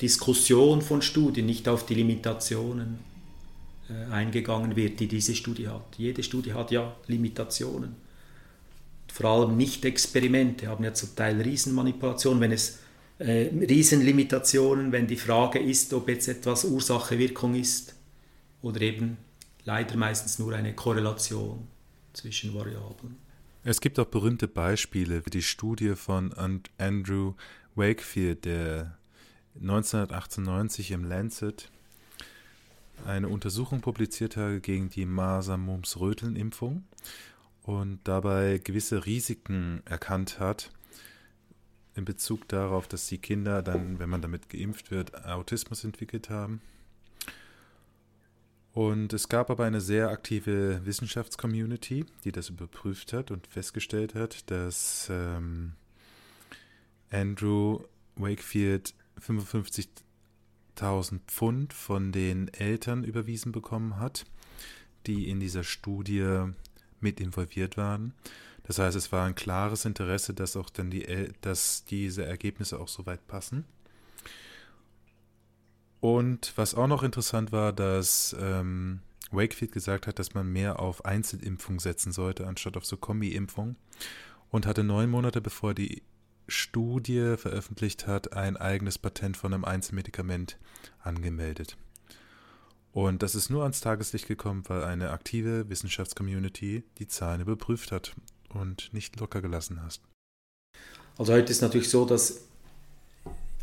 Diskussion 0.00 0.82
von 0.82 1.02
Studien 1.02 1.46
nicht 1.46 1.68
auf 1.68 1.86
die 1.86 1.94
Limitationen 1.94 2.98
äh, 3.88 4.10
eingegangen 4.12 4.76
wird, 4.76 5.00
die 5.00 5.08
diese 5.08 5.34
Studie 5.34 5.68
hat. 5.68 5.96
Jede 5.96 6.22
Studie 6.22 6.54
hat 6.54 6.70
ja 6.70 6.96
Limitationen. 7.06 7.96
Vor 9.12 9.30
allem 9.30 9.56
Nicht-Experimente 9.56 10.66
haben 10.66 10.82
ja 10.82 10.92
zum 10.92 11.14
Teil 11.14 11.40
Riesenmanipulationen, 11.40 12.40
wenn 12.40 12.52
es 12.52 12.80
äh, 13.18 13.48
Riesenlimitationen, 13.48 14.90
wenn 14.90 15.06
die 15.06 15.16
Frage 15.16 15.60
ist, 15.60 15.92
ob 15.92 16.08
jetzt 16.08 16.26
etwas 16.28 16.64
Ursache-Wirkung 16.64 17.54
ist 17.54 17.94
oder 18.62 18.80
eben 18.80 19.18
leider 19.64 19.96
meistens 19.96 20.38
nur 20.38 20.54
eine 20.54 20.74
Korrelation 20.74 21.68
zwischen 22.12 22.54
Variablen. 22.54 23.16
Es 23.62 23.80
gibt 23.80 23.98
auch 23.98 24.06
berühmte 24.06 24.48
Beispiele, 24.48 25.24
wie 25.24 25.30
die 25.30 25.42
Studie 25.42 25.94
von 25.94 26.34
Andrew 26.78 27.34
Wakefield, 27.74 28.44
der 28.44 28.98
1998 29.60 30.90
im 30.90 31.04
Lancet 31.04 31.70
eine 33.04 33.28
Untersuchung 33.28 33.80
publiziert 33.80 34.36
habe 34.36 34.60
gegen 34.60 34.88
die 34.90 35.06
Masern-Mumps-Röteln-Impfung 35.06 36.84
und 37.62 38.00
dabei 38.04 38.60
gewisse 38.62 39.04
Risiken 39.06 39.82
erkannt 39.84 40.38
hat 40.38 40.70
in 41.94 42.04
Bezug 42.04 42.48
darauf, 42.48 42.88
dass 42.88 43.06
die 43.06 43.18
Kinder 43.18 43.62
dann, 43.62 43.98
wenn 43.98 44.08
man 44.08 44.22
damit 44.22 44.48
geimpft 44.48 44.90
wird, 44.90 45.24
Autismus 45.24 45.84
entwickelt 45.84 46.28
haben. 46.28 46.60
Und 48.72 49.12
es 49.12 49.28
gab 49.28 49.50
aber 49.50 49.64
eine 49.64 49.80
sehr 49.80 50.08
aktive 50.08 50.84
Wissenschaftscommunity, 50.84 52.06
die 52.24 52.32
das 52.32 52.48
überprüft 52.48 53.12
hat 53.12 53.30
und 53.30 53.46
festgestellt 53.46 54.16
hat, 54.16 54.50
dass 54.50 55.08
ähm, 55.10 55.74
Andrew 57.10 57.84
Wakefield 58.16 58.94
55.000 59.20 61.20
Pfund 61.26 61.72
von 61.72 62.12
den 62.12 62.52
Eltern 62.52 63.04
überwiesen 63.04 63.52
bekommen 63.52 63.98
hat, 63.98 64.26
die 65.06 65.28
in 65.28 65.40
dieser 65.40 65.64
Studie 65.64 66.46
mit 67.00 67.20
involviert 67.20 67.76
waren. 67.76 68.14
Das 68.64 68.78
heißt, 68.78 68.96
es 68.96 69.12
war 69.12 69.26
ein 69.26 69.34
klares 69.34 69.84
Interesse, 69.84 70.32
dass 70.32 70.56
auch 70.56 70.70
dann 70.70 70.90
die, 70.90 71.06
dass 71.42 71.84
diese 71.84 72.24
Ergebnisse 72.24 72.80
auch 72.80 72.88
so 72.88 73.06
weit 73.06 73.26
passen. 73.26 73.64
Und 76.00 76.52
was 76.56 76.74
auch 76.74 76.86
noch 76.86 77.02
interessant 77.02 77.52
war, 77.52 77.72
dass 77.72 78.34
ähm, 78.38 79.00
Wakefield 79.30 79.72
gesagt 79.72 80.06
hat, 80.06 80.18
dass 80.18 80.34
man 80.34 80.52
mehr 80.52 80.80
auf 80.80 81.04
Einzelimpfung 81.04 81.80
setzen 81.80 82.12
sollte, 82.12 82.46
anstatt 82.46 82.76
auf 82.76 82.84
so 82.84 82.96
Kombi-Impfung. 82.96 83.76
Und 84.50 84.66
hatte 84.66 84.84
neun 84.84 85.10
Monate 85.10 85.40
bevor 85.40 85.74
die 85.74 86.02
Studie 86.46 87.36
veröffentlicht 87.36 88.06
hat, 88.06 88.34
ein 88.34 88.56
eigenes 88.56 88.98
Patent 88.98 89.36
von 89.36 89.54
einem 89.54 89.64
Einzelmedikament 89.64 90.58
angemeldet. 91.02 91.76
Und 92.92 93.22
das 93.22 93.34
ist 93.34 93.50
nur 93.50 93.62
ans 93.62 93.80
Tageslicht 93.80 94.28
gekommen, 94.28 94.62
weil 94.68 94.84
eine 94.84 95.10
aktive 95.10 95.68
Wissenschaftscommunity 95.68 96.84
die 96.98 97.08
Zahlen 97.08 97.40
überprüft 97.40 97.90
hat 97.90 98.14
und 98.50 98.92
nicht 98.92 99.18
locker 99.18 99.42
gelassen 99.42 99.82
hat. 99.82 100.00
Also 101.18 101.32
heute 101.32 101.50
ist 101.50 101.60
natürlich 101.60 101.90
so, 101.90 102.04
dass 102.04 102.44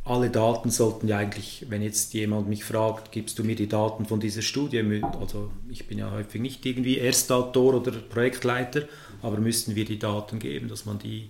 alle 0.03 0.29
Daten 0.29 0.71
sollten 0.71 1.07
ja 1.07 1.17
eigentlich, 1.17 1.65
wenn 1.69 1.81
jetzt 1.81 2.13
jemand 2.13 2.49
mich 2.49 2.63
fragt, 2.63 3.11
gibst 3.11 3.37
du 3.37 3.43
mir 3.43 3.55
die 3.55 3.67
Daten 3.67 4.05
von 4.05 4.19
dieser 4.19 4.41
Studie, 4.41 5.01
also 5.19 5.51
ich 5.69 5.87
bin 5.87 5.99
ja 5.99 6.11
häufig 6.11 6.41
nicht 6.41 6.65
irgendwie 6.65 6.97
Erstautor 6.97 7.75
oder 7.75 7.91
Projektleiter, 7.91 8.83
aber 9.21 9.37
müssten 9.37 9.75
wir 9.75 9.85
die 9.85 9.99
Daten 9.99 10.39
geben, 10.39 10.69
dass 10.69 10.85
man 10.85 10.97
die, 10.97 11.29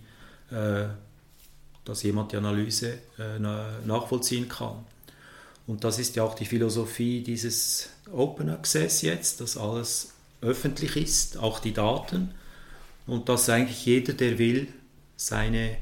äh, 0.51 0.85
dass 1.85 2.03
jemand 2.03 2.31
die 2.31 2.37
Analyse 2.37 2.99
äh, 3.17 3.39
nachvollziehen 3.39 4.47
kann. 4.47 4.85
Und 5.67 5.83
das 5.83 5.99
ist 5.99 6.15
ja 6.15 6.23
auch 6.23 6.35
die 6.35 6.45
Philosophie 6.45 7.21
dieses 7.21 7.89
Open 8.11 8.49
Access 8.49 9.01
jetzt, 9.01 9.41
dass 9.41 9.57
alles 9.57 10.13
öffentlich 10.41 10.95
ist, 10.95 11.37
auch 11.37 11.59
die 11.59 11.73
Daten, 11.73 12.33
und 13.07 13.29
dass 13.29 13.49
eigentlich 13.49 13.85
jeder, 13.85 14.13
der 14.13 14.37
will, 14.37 14.67
seine 15.15 15.77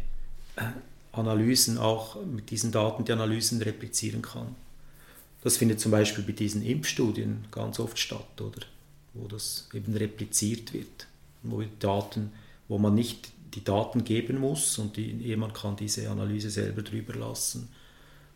äh, 0.56 0.63
Analysen 1.12 1.77
auch 1.77 2.24
mit 2.25 2.50
diesen 2.50 2.72
Daten 2.72 3.06
die 3.06 3.12
Analysen 3.12 3.62
replizieren 3.62 4.22
kann. 4.22 4.56
Das 5.41 5.58
findet 5.58 5.79
zum 5.79 5.91
Beispiel 5.91 6.24
bei 6.24 6.34
diesen 6.34 6.62
Impfstudien 6.62 7.46
ganz 7.51 7.79
oft 7.79 7.98
statt, 7.98 8.41
oder? 8.41 8.62
Wo 9.13 9.27
das 9.27 9.70
eben 9.74 9.96
repliziert 9.96 10.74
wird, 10.74 11.08
wo, 11.44 11.63
Daten, 11.79 12.32
wo 12.68 12.77
man 12.77 12.96
nicht 12.96 13.32
die 13.51 13.63
Daten 13.63 14.03
geben 14.03 14.39
muss 14.39 14.77
und 14.77 14.98
die, 14.98 15.12
jemand 15.12 15.53
kann 15.53 15.75
diese 15.75 16.10
Analyse 16.10 16.50
selber 16.50 16.82
drüber 16.82 17.13
lassen 17.13 17.70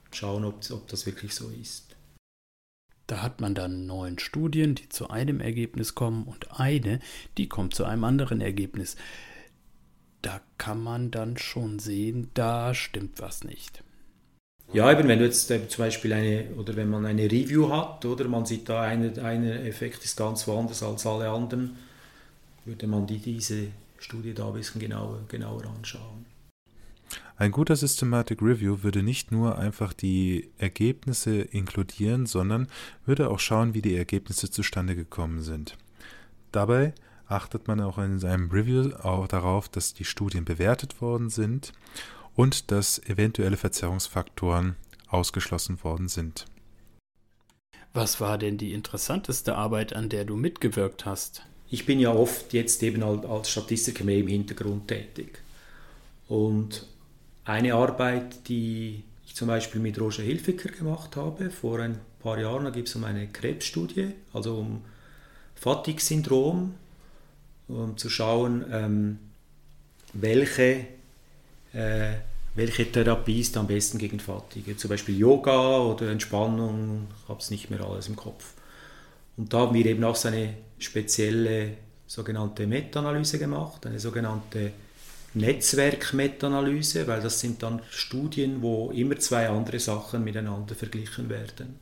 und 0.06 0.16
schauen, 0.16 0.46
ob, 0.46 0.60
ob 0.72 0.88
das 0.88 1.06
wirklich 1.06 1.34
so 1.34 1.50
ist. 1.50 1.96
Da 3.08 3.22
hat 3.22 3.42
man 3.42 3.54
dann 3.54 3.86
neun 3.86 4.18
Studien, 4.18 4.76
die 4.76 4.90
zu 4.90 5.10
einem 5.10 5.42
Ergebnis 5.42 5.94
kommen 5.94 6.24
und 6.24 6.60
eine, 6.60 7.00
die 7.38 7.50
kommt 7.50 7.76
zu 7.76 7.84
einem 7.84 8.06
anderen 8.06 8.40
Ergebnis 8.40 8.96
da 10.24 10.40
kann 10.58 10.82
man 10.82 11.12
dann 11.12 11.38
schon 11.38 11.78
sehen, 11.78 12.32
da 12.34 12.74
stimmt 12.74 13.22
was 13.22 13.44
nicht. 13.44 13.84
Ja, 14.72 14.92
eben 14.92 15.08
wenn 15.08 15.20
du 15.20 15.26
jetzt 15.26 15.52
äh, 15.52 15.68
zum 15.68 15.84
Beispiel 15.84 16.14
eine, 16.14 16.46
oder 16.58 16.76
wenn 16.76 16.90
man 16.90 17.06
eine 17.06 17.26
Review 17.26 17.70
hat, 17.70 18.04
oder 18.06 18.28
man 18.28 18.46
sieht 18.46 18.68
da, 18.70 18.82
ein 18.82 19.20
eine 19.20 19.68
Effekt 19.68 20.04
ist 20.04 20.18
ganz 20.18 20.48
woanders 20.48 20.82
als 20.82 21.06
alle 21.06 21.30
anderen, 21.30 21.78
würde 22.66 22.88
man 22.88 23.06
die, 23.06 23.20
diese 23.20 23.68
Studie 24.04 24.34
da 24.34 24.48
ein 24.48 24.54
bisschen 24.54 24.82
genauer, 24.82 25.22
genauer 25.28 25.66
anschauen. 25.66 26.26
Ein 27.38 27.52
guter 27.52 27.76
Systematic 27.76 28.42
Review 28.42 28.84
würde 28.84 29.02
nicht 29.02 29.32
nur 29.32 29.58
einfach 29.58 29.94
die 29.94 30.52
Ergebnisse 30.58 31.42
inkludieren, 31.42 32.26
sondern 32.26 32.68
würde 33.06 33.30
auch 33.30 33.40
schauen, 33.40 33.74
wie 33.74 33.82
die 33.82 33.96
Ergebnisse 33.96 34.52
zustande 34.52 34.96
gekommen 34.96 35.42
sind. 35.42 35.78
Dabei 36.52 36.94
achtet 37.28 37.68
man 37.68 37.82
auch 37.82 37.98
in 37.98 38.20
seinem 38.20 38.52
Review 38.52 38.94
auch 38.98 39.28
darauf, 39.28 39.70
dass 39.70 39.94
die 39.94 40.06
Studien 40.06 40.46
bewertet 40.46 41.02
worden 41.02 41.30
sind 41.30 41.74
und 42.36 42.72
dass 42.72 43.00
eventuelle 43.00 43.58
Verzerrungsfaktoren 43.58 44.76
ausgeschlossen 45.08 45.84
worden 45.84 46.08
sind. 46.08 46.46
Was 47.94 48.20
war 48.20 48.38
denn 48.38 48.58
die 48.58 48.74
interessanteste 48.74 49.56
Arbeit, 49.56 49.96
an 49.96 50.10
der 50.10 50.26
du 50.26 50.36
mitgewirkt 50.36 51.06
hast? 51.06 51.46
Ich 51.70 51.86
bin 51.86 52.00
ja 52.00 52.14
oft 52.14 52.54
jetzt 52.54 52.84
eben 52.84 53.04
als 53.04 53.50
Statistiker 53.50 54.04
mehr 54.04 54.18
im 54.18 54.28
Hintergrund 54.28 54.88
tätig. 54.88 55.40
Und 56.28 56.86
eine 57.46 57.74
Arbeit, 57.74 58.48
die 58.48 59.04
ich 59.26 59.36
zum 59.36 59.48
Beispiel 59.48 59.82
mit 59.82 60.00
Roger 60.00 60.24
Hilfiger 60.24 60.70
gemacht 60.70 61.16
habe, 61.16 61.50
vor 61.50 61.80
ein 61.80 62.00
paar 62.22 62.40
Jahren, 62.40 62.66
da 62.66 62.70
gibt 62.70 62.88
es 62.88 62.96
um 62.96 63.04
eine 63.04 63.28
Krebsstudie, 63.28 64.12
also 64.34 64.58
um 64.58 64.82
Fatigue-Syndrom 65.56 66.76
um 67.68 67.98
zu 67.98 68.10
schauen, 68.10 68.66
ähm, 68.72 69.20
welche, 70.14 70.86
äh, 71.74 72.14
welche 72.56 72.92
Therapie 72.92 73.40
ist 73.40 73.58
am 73.58 73.68
besten 73.68 73.98
gegen 73.98 74.20
Fatigue. 74.20 74.78
Zum 74.78 74.90
Beispiel 74.90 75.18
Yoga 75.18 75.80
oder 75.80 76.10
Entspannung, 76.10 77.08
ich 77.24 77.30
habe 77.30 77.40
es 77.40 77.50
nicht 77.50 77.70
mehr 77.70 77.82
alles 77.82 78.08
im 78.08 78.16
Kopf. 78.16 78.54
Und 79.38 79.54
da 79.54 79.60
haben 79.60 79.74
wir 79.74 79.86
eben 79.86 80.04
auch 80.04 80.16
so 80.16 80.28
eine 80.28 80.56
spezielle 80.84 81.78
sogenannte 82.08 82.68
Meta-Analyse 82.68 83.40
gemacht, 83.40 83.86
eine 83.86 84.00
sogenannte 84.00 84.72
Netzwerk-Meta-Analyse, 85.34 87.08
weil 87.08 87.22
das 87.22 87.40
sind 87.40 87.64
dann 87.64 87.82
Studien, 87.90 88.62
wo 88.62 88.92
immer 88.92 89.18
zwei 89.18 89.50
andere 89.50 89.80
Sachen 89.80 90.24
miteinander 90.24 90.76
verglichen 90.76 91.30
werden. 91.30 91.80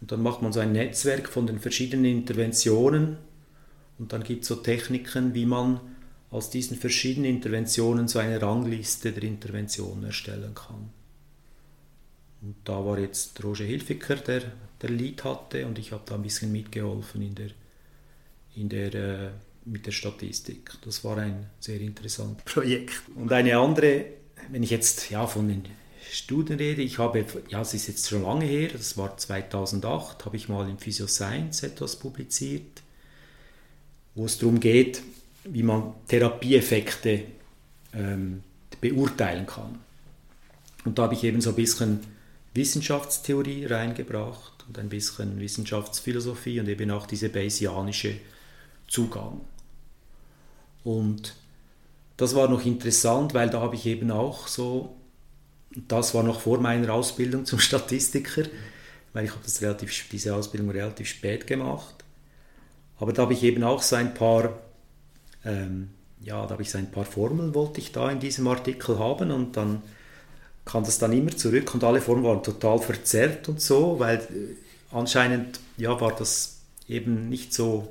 Und 0.00 0.12
dann 0.12 0.22
macht 0.22 0.42
man 0.42 0.52
so 0.52 0.60
ein 0.60 0.72
Netzwerk 0.72 1.28
von 1.28 1.46
den 1.46 1.58
verschiedenen 1.58 2.04
Interventionen 2.04 3.16
und 3.98 4.12
dann 4.12 4.22
gibt 4.22 4.42
es 4.42 4.48
so 4.48 4.56
Techniken, 4.56 5.34
wie 5.34 5.46
man 5.46 5.80
aus 6.30 6.50
diesen 6.50 6.76
verschiedenen 6.76 7.36
Interventionen 7.36 8.06
so 8.06 8.18
eine 8.20 8.40
Rangliste 8.40 9.12
der 9.12 9.24
Interventionen 9.24 10.04
erstellen 10.04 10.54
kann. 10.54 10.90
Und 12.40 12.54
da 12.64 12.84
war 12.84 12.98
jetzt 12.98 13.42
Roger 13.42 13.64
Hilfiger, 13.64 14.14
der 14.16 14.42
der 14.80 14.90
Lead 14.90 15.24
hatte, 15.24 15.66
und 15.66 15.78
ich 15.78 15.92
habe 15.92 16.02
da 16.06 16.14
ein 16.14 16.22
bisschen 16.22 16.52
mitgeholfen 16.52 17.22
in 17.22 17.34
der, 17.34 17.50
in 18.58 18.68
der, 18.68 18.94
äh, 18.94 19.30
mit 19.64 19.86
der 19.86 19.92
Statistik. 19.92 20.72
Das 20.84 21.04
war 21.04 21.18
ein 21.18 21.46
sehr 21.60 21.80
interessantes 21.80 22.44
Projekt. 22.44 23.02
Und 23.14 23.32
eine 23.32 23.58
andere, 23.58 24.04
wenn 24.50 24.62
ich 24.62 24.70
jetzt 24.70 25.10
ja, 25.10 25.26
von 25.26 25.48
den 25.48 25.64
Studien 26.10 26.58
rede, 26.58 26.82
ich 26.82 26.98
habe, 26.98 27.24
ja, 27.48 27.60
es 27.60 27.74
ist 27.74 27.86
jetzt 27.86 28.08
schon 28.08 28.22
lange 28.22 28.46
her, 28.46 28.70
das 28.72 28.96
war 28.96 29.16
2008, 29.16 30.24
habe 30.24 30.36
ich 30.36 30.48
mal 30.48 30.68
in 30.68 30.78
Physioscience 30.78 31.62
etwas 31.62 31.96
publiziert 31.96 32.82
wo 34.18 34.26
es 34.26 34.36
darum 34.36 34.58
geht, 34.58 35.02
wie 35.44 35.62
man 35.62 35.94
Therapieeffekte 36.08 37.22
ähm, 37.94 38.42
beurteilen 38.80 39.46
kann. 39.46 39.78
Und 40.84 40.98
da 40.98 41.04
habe 41.04 41.14
ich 41.14 41.22
eben 41.22 41.40
so 41.40 41.50
ein 41.50 41.56
bisschen 41.56 42.00
Wissenschaftstheorie 42.52 43.66
reingebracht 43.66 44.64
und 44.66 44.76
ein 44.78 44.88
bisschen 44.88 45.38
Wissenschaftsphilosophie 45.38 46.58
und 46.58 46.68
eben 46.68 46.90
auch 46.90 47.06
diese 47.06 47.28
Bayesianische 47.28 48.16
Zugang. 48.88 49.40
Und 50.84 51.34
das 52.16 52.34
war 52.34 52.48
noch 52.48 52.64
interessant, 52.64 53.34
weil 53.34 53.50
da 53.50 53.60
habe 53.60 53.76
ich 53.76 53.86
eben 53.86 54.10
auch 54.10 54.48
so, 54.48 54.96
das 55.86 56.14
war 56.14 56.22
noch 56.22 56.40
vor 56.40 56.58
meiner 56.60 56.92
Ausbildung 56.92 57.44
zum 57.44 57.58
Statistiker, 57.60 58.42
weil 59.12 59.26
ich 59.26 59.30
habe 59.30 59.42
das 59.44 59.62
relativ, 59.62 60.08
diese 60.10 60.34
Ausbildung 60.34 60.70
relativ 60.70 61.08
spät 61.08 61.46
gemacht. 61.46 61.94
Aber 62.98 63.12
da 63.12 63.22
habe 63.22 63.34
ich 63.34 63.42
eben 63.44 63.62
auch 63.62 63.82
so 63.82 63.96
ein 63.96 64.14
paar, 64.14 64.58
ähm, 65.44 65.90
ja, 66.20 66.44
da 66.44 66.50
habe 66.50 66.62
ich 66.62 66.70
so 66.70 66.78
ein 66.78 66.90
paar 66.90 67.04
Formeln, 67.04 67.54
wollte 67.54 67.80
ich 67.80 67.92
da 67.92 68.10
in 68.10 68.18
diesem 68.18 68.48
Artikel 68.48 68.98
haben 68.98 69.30
und 69.30 69.56
dann 69.56 69.82
kam 70.64 70.84
das 70.84 70.98
dann 70.98 71.12
immer 71.12 71.30
zurück 71.30 71.72
und 71.74 71.84
alle 71.84 72.00
Formeln 72.00 72.26
waren 72.26 72.42
total 72.42 72.78
verzerrt 72.80 73.48
und 73.48 73.60
so, 73.60 73.98
weil 74.00 74.16
äh, 74.16 74.56
anscheinend 74.90 75.60
ja, 75.76 76.00
war 76.00 76.14
das 76.16 76.58
eben 76.88 77.28
nicht 77.28 77.54
so 77.54 77.88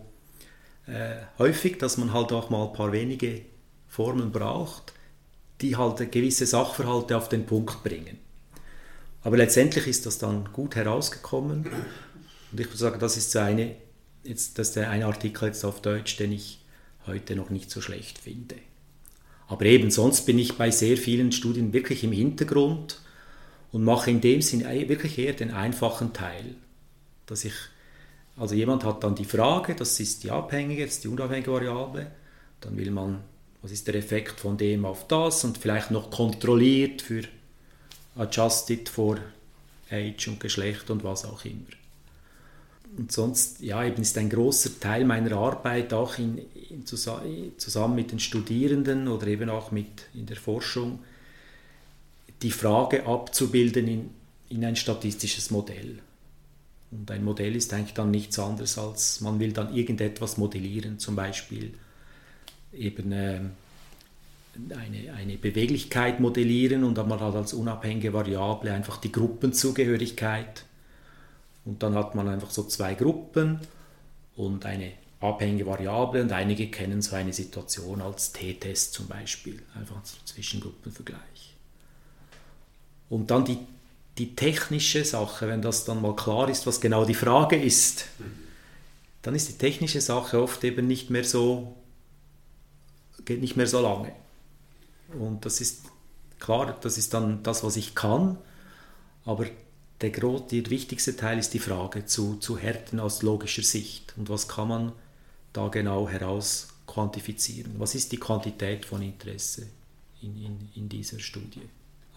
äh, 0.88 1.17
häufig, 1.38 1.77
dass 1.77 1.98
man 1.98 2.13
halt 2.13 2.32
auch 2.32 2.50
mal 2.50 2.67
ein 2.67 2.74
paar 2.74 2.91
wenige 2.91 3.41
Formeln 3.88 4.32
braucht, 4.32 4.94
die 5.62 5.75
halt 5.75 6.12
gewisse 6.12 6.46
Sachverhalte 6.46 7.17
auf 7.17 7.29
den 7.29 7.46
Punkt 7.46 7.84
bringen. 7.84 8.17
Aber 9.24 9.38
letztendlich 9.38 9.88
ist 9.88 10.06
das 10.06 10.17
dann 10.17 10.51
gut 10.53 10.75
herausgekommen 10.75 11.65
und 12.51 12.60
ich 12.60 12.67
würde 12.67 12.77
sagen, 12.77 13.00
das 13.00 13.17
ist 13.17 13.32
so 13.32 13.39
eine 13.39 13.75
jetzt, 14.24 14.60
das 14.60 14.70
ist 14.70 14.77
ein 14.77 15.03
Artikel 15.03 15.48
jetzt 15.48 15.63
auf 15.63 15.82
Deutsch, 15.82 16.17
den 16.17 16.32
ich 16.32 16.60
heute 17.06 17.36
noch 17.36 17.50
nicht 17.50 17.72
so 17.72 17.82
schlecht 17.82 18.20
finde. 18.20 18.56
Aber 19.48 19.65
eben 19.65 19.91
sonst 19.91 20.25
bin 20.25 20.38
ich 20.39 20.58
bei 20.58 20.72
sehr 20.72 20.98
vielen 20.98 21.32
Studien 21.32 21.74
wirklich 21.74 22.03
im 22.03 22.12
Hintergrund 22.12 23.00
und 23.72 23.84
mache 23.84 24.12
in 24.12 24.22
dem 24.22 24.41
Sinn 24.41 24.62
wirklich 24.65 25.17
eher 25.17 25.34
den 25.34 25.51
einfachen 25.51 26.13
Teil, 26.13 26.56
dass 27.25 27.46
ich 27.46 27.53
Also 28.38 28.53
jemand 28.53 28.84
hat 28.84 29.03
dann 29.03 29.15
die 29.15 29.25
Frage, 29.25 29.75
das 29.75 30.00
ist 30.00 30.24
die 30.24 30.32
abhängige, 30.32 30.86
das 30.86 30.96
ist 30.96 31.03
die 31.03 31.08
unabhängige 31.08 31.51
Variable, 31.51 32.12
dann 32.62 32.77
will 32.77 32.91
man, 32.91 33.20
was 33.62 33.72
ist 33.72 33.88
der 33.88 33.96
Effekt 33.96 34.39
von 34.39 34.58
dem 34.58 34.86
auf 34.86 35.08
das 35.08 35.44
und 35.44 35.58
vielleicht 35.58 35.89
noch 35.89 36.12
kontrolliert 36.12 37.01
für 37.01 37.24
adjusted 38.15 38.89
for 38.89 39.17
Age 39.89 40.27
und 40.27 40.39
Geschlecht 40.39 40.89
und 40.91 41.03
was 41.03 41.25
auch 41.25 41.44
immer. 41.46 41.65
Und 42.98 43.12
sonst, 43.12 43.62
ja, 43.62 43.84
eben 43.84 44.01
ist 44.01 44.17
ein 44.17 44.29
großer 44.29 44.79
Teil 44.79 45.06
meiner 45.06 45.36
Arbeit 45.36 45.94
auch 45.94 46.17
in, 46.17 46.39
in, 46.70 46.86
zusammen 46.86 47.96
mit 47.96 48.12
den 48.12 48.20
Studierenden 48.20 49.08
oder 49.08 49.27
eben 49.27 49.50
auch 49.50 49.72
mit 49.72 50.08
in 50.13 50.25
der 50.25 50.38
Forschung, 50.38 51.00
die 52.41 52.51
Frage 52.51 53.06
abzubilden 53.06 53.88
in, 53.88 54.10
in 54.50 54.63
ein 54.63 54.75
statistisches 54.75 55.51
Modell. 55.51 56.00
Und 56.91 57.12
ein 57.12 57.24
Modell 57.24 57.56
ist 57.56 57.74
eigentlich 57.74 57.94
dann 57.94 58.12
nichts 58.12 58.39
anderes 58.39 58.77
als, 58.77 59.22
man 59.22 59.39
will 59.39 59.51
dann 59.51 59.75
irgendetwas 59.75 60.38
modellieren, 60.38 61.00
zum 61.00 61.15
Beispiel 61.15 61.74
eben 62.74 63.12
äh, 63.12 63.41
eine, 64.70 65.13
eine 65.13 65.38
Beweglichkeit 65.38 66.20
modellieren 66.20 66.84
und 66.84 66.98
dann 66.98 67.08
man 67.08 67.20
hat 67.20 67.36
als 67.36 67.53
unabhängige 67.53 68.13
Variable 68.13 68.72
einfach 68.74 68.98
die 68.98 69.12
Gruppenzugehörigkeit. 69.12 70.65
Und 71.65 71.84
dann 71.84 71.96
hat 71.96 72.15
man 72.15 72.29
einfach 72.29 72.50
so 72.50 72.63
zwei 72.63 72.94
Gruppen 72.94 73.60
und 74.36 74.65
eine 74.65 74.94
abhängige 75.20 75.65
Variable 75.65 76.22
und 76.22 76.32
einige 76.32 76.67
kennen 76.67 77.01
so 77.01 77.15
eine 77.15 77.34
Situation 77.34 78.01
als 78.01 78.32
T-Test 78.32 78.94
zum 78.94 79.08
Beispiel, 79.08 79.62
einfach 79.75 79.98
ein 79.98 80.03
Zwischengruppenvergleich. 80.25 81.56
Und 83.10 83.32
dann 83.32 83.46
die, 83.46 83.58
die 84.17 84.36
technische 84.36 85.05
Sache, 85.05 85.47
wenn 85.47 85.62
das 85.62 85.86
dann 85.86 86.01
mal 86.01 86.15
klar 86.15 86.50
ist, 86.50 86.65
was 86.65 86.81
genau 86.81 87.05
die 87.05 87.13
Frage 87.13 87.55
ist, 87.55 88.05
dann 89.21 89.36
ist 89.36 89.50
die 89.50 89.57
technische 89.57 90.01
Sache 90.01 90.41
oft 90.41 90.63
eben 90.63 90.88
nicht 90.88 91.09
mehr 91.09 91.24
so, 91.24 91.75
geht 93.25 93.41
nicht 93.41 93.57
mehr 93.57 93.67
so 93.67 93.81
lange. 93.81 94.13
Und 95.19 95.45
das 95.45 95.62
ist 95.62 95.86
klar, 96.39 96.77
das 96.81 96.97
ist 96.97 97.13
dann 97.13 97.43
das, 97.43 97.63
was 97.63 97.75
ich 97.75 97.95
kann, 97.95 98.38
aber 99.25 99.45
der, 100.01 100.12
der 100.12 100.69
wichtigste 100.69 101.15
Teil 101.15 101.39
ist 101.39 101.53
die 101.53 101.59
Frage 101.59 102.05
zu, 102.05 102.36
zu 102.38 102.57
Härten 102.57 103.00
aus 103.00 103.24
logischer 103.24 103.63
Sicht. 103.63 104.13
Und 104.15 104.29
was 104.29 104.47
kann 104.47 104.67
man 104.67 104.91
da 105.53 105.69
genau 105.69 106.07
heraus 106.07 106.67
quantifizieren? 106.86 107.74
Was 107.77 107.95
ist 107.95 108.12
die 108.12 108.17
Quantität 108.17 108.86
von 108.86 109.01
Interesse 109.01 109.67
in, 110.21 110.36
in, 110.43 110.69
in 110.75 110.89
dieser 110.89 111.19
Studie? 111.19 111.67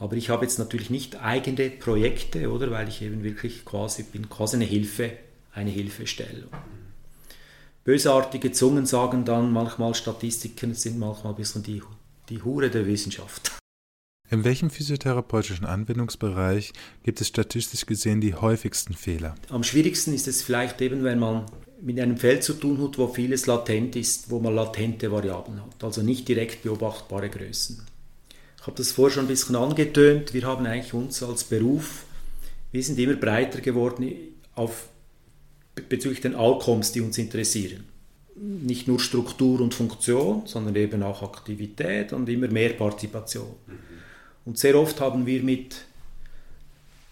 Aber 0.00 0.16
ich 0.16 0.30
habe 0.30 0.44
jetzt 0.44 0.58
natürlich 0.58 0.90
nicht 0.90 1.22
eigene 1.22 1.70
Projekte, 1.70 2.50
oder? 2.50 2.72
Weil 2.72 2.88
ich 2.88 3.02
eben 3.02 3.22
wirklich 3.22 3.64
quasi 3.64 4.02
bin 4.02 4.28
quasi 4.28 4.56
eine 4.56 4.64
Hilfe, 4.64 5.12
eine 5.52 5.70
Hilfestellung. 5.70 6.50
Bösartige 7.84 8.50
Zungen 8.50 8.86
sagen 8.86 9.24
dann 9.24 9.52
manchmal, 9.52 9.94
Statistiken 9.94 10.74
sind 10.74 10.98
manchmal 10.98 11.34
ein 11.34 11.36
bisschen 11.36 11.62
die 11.62 11.82
die 12.30 12.42
Hure 12.42 12.70
der 12.70 12.86
Wissenschaft. 12.86 13.58
In 14.30 14.44
welchem 14.44 14.70
physiotherapeutischen 14.70 15.66
Anwendungsbereich 15.66 16.72
gibt 17.02 17.20
es 17.20 17.28
statistisch 17.28 17.84
gesehen 17.84 18.20
die 18.20 18.34
häufigsten 18.34 18.94
Fehler? 18.94 19.34
Am 19.48 19.64
schwierigsten 19.64 20.14
ist 20.14 20.28
es 20.28 20.42
vielleicht 20.42 20.80
eben, 20.80 21.02
wenn 21.02 21.18
man 21.18 21.46
mit 21.82 21.98
einem 21.98 22.16
Feld 22.16 22.44
zu 22.44 22.54
tun 22.54 22.80
hat, 22.80 22.96
wo 22.96 23.08
vieles 23.08 23.46
latent 23.46 23.96
ist, 23.96 24.30
wo 24.30 24.38
man 24.38 24.54
latente 24.54 25.10
Variablen 25.10 25.60
hat, 25.60 25.82
also 25.82 26.02
nicht 26.02 26.28
direkt 26.28 26.62
beobachtbare 26.62 27.28
Größen. 27.28 27.84
Ich 28.60 28.66
habe 28.66 28.76
das 28.76 28.92
vorher 28.92 29.14
schon 29.14 29.24
ein 29.24 29.28
bisschen 29.28 29.56
angetönt. 29.56 30.34
Wir 30.34 30.42
haben 30.42 30.66
eigentlich 30.66 30.92
uns 30.92 31.22
als 31.22 31.44
Beruf, 31.44 32.04
wir 32.72 32.82
sind 32.82 32.98
immer 32.98 33.14
breiter 33.14 33.60
geworden 33.60 34.12
auf, 34.54 34.88
bezüglich 35.88 36.20
den 36.20 36.34
Outcomes, 36.34 36.92
die 36.92 37.00
uns 37.00 37.18
interessieren 37.18 37.84
nicht 38.40 38.88
nur 38.88 38.98
Struktur 38.98 39.60
und 39.60 39.74
Funktion, 39.74 40.42
sondern 40.46 40.74
eben 40.76 41.02
auch 41.02 41.22
Aktivität 41.22 42.12
und 42.12 42.28
immer 42.28 42.48
mehr 42.48 42.70
Partizipation. 42.70 43.54
Mhm. 43.66 43.78
Und 44.46 44.58
sehr 44.58 44.76
oft 44.76 45.00
haben 45.00 45.26
wir 45.26 45.42
mit, 45.42 45.76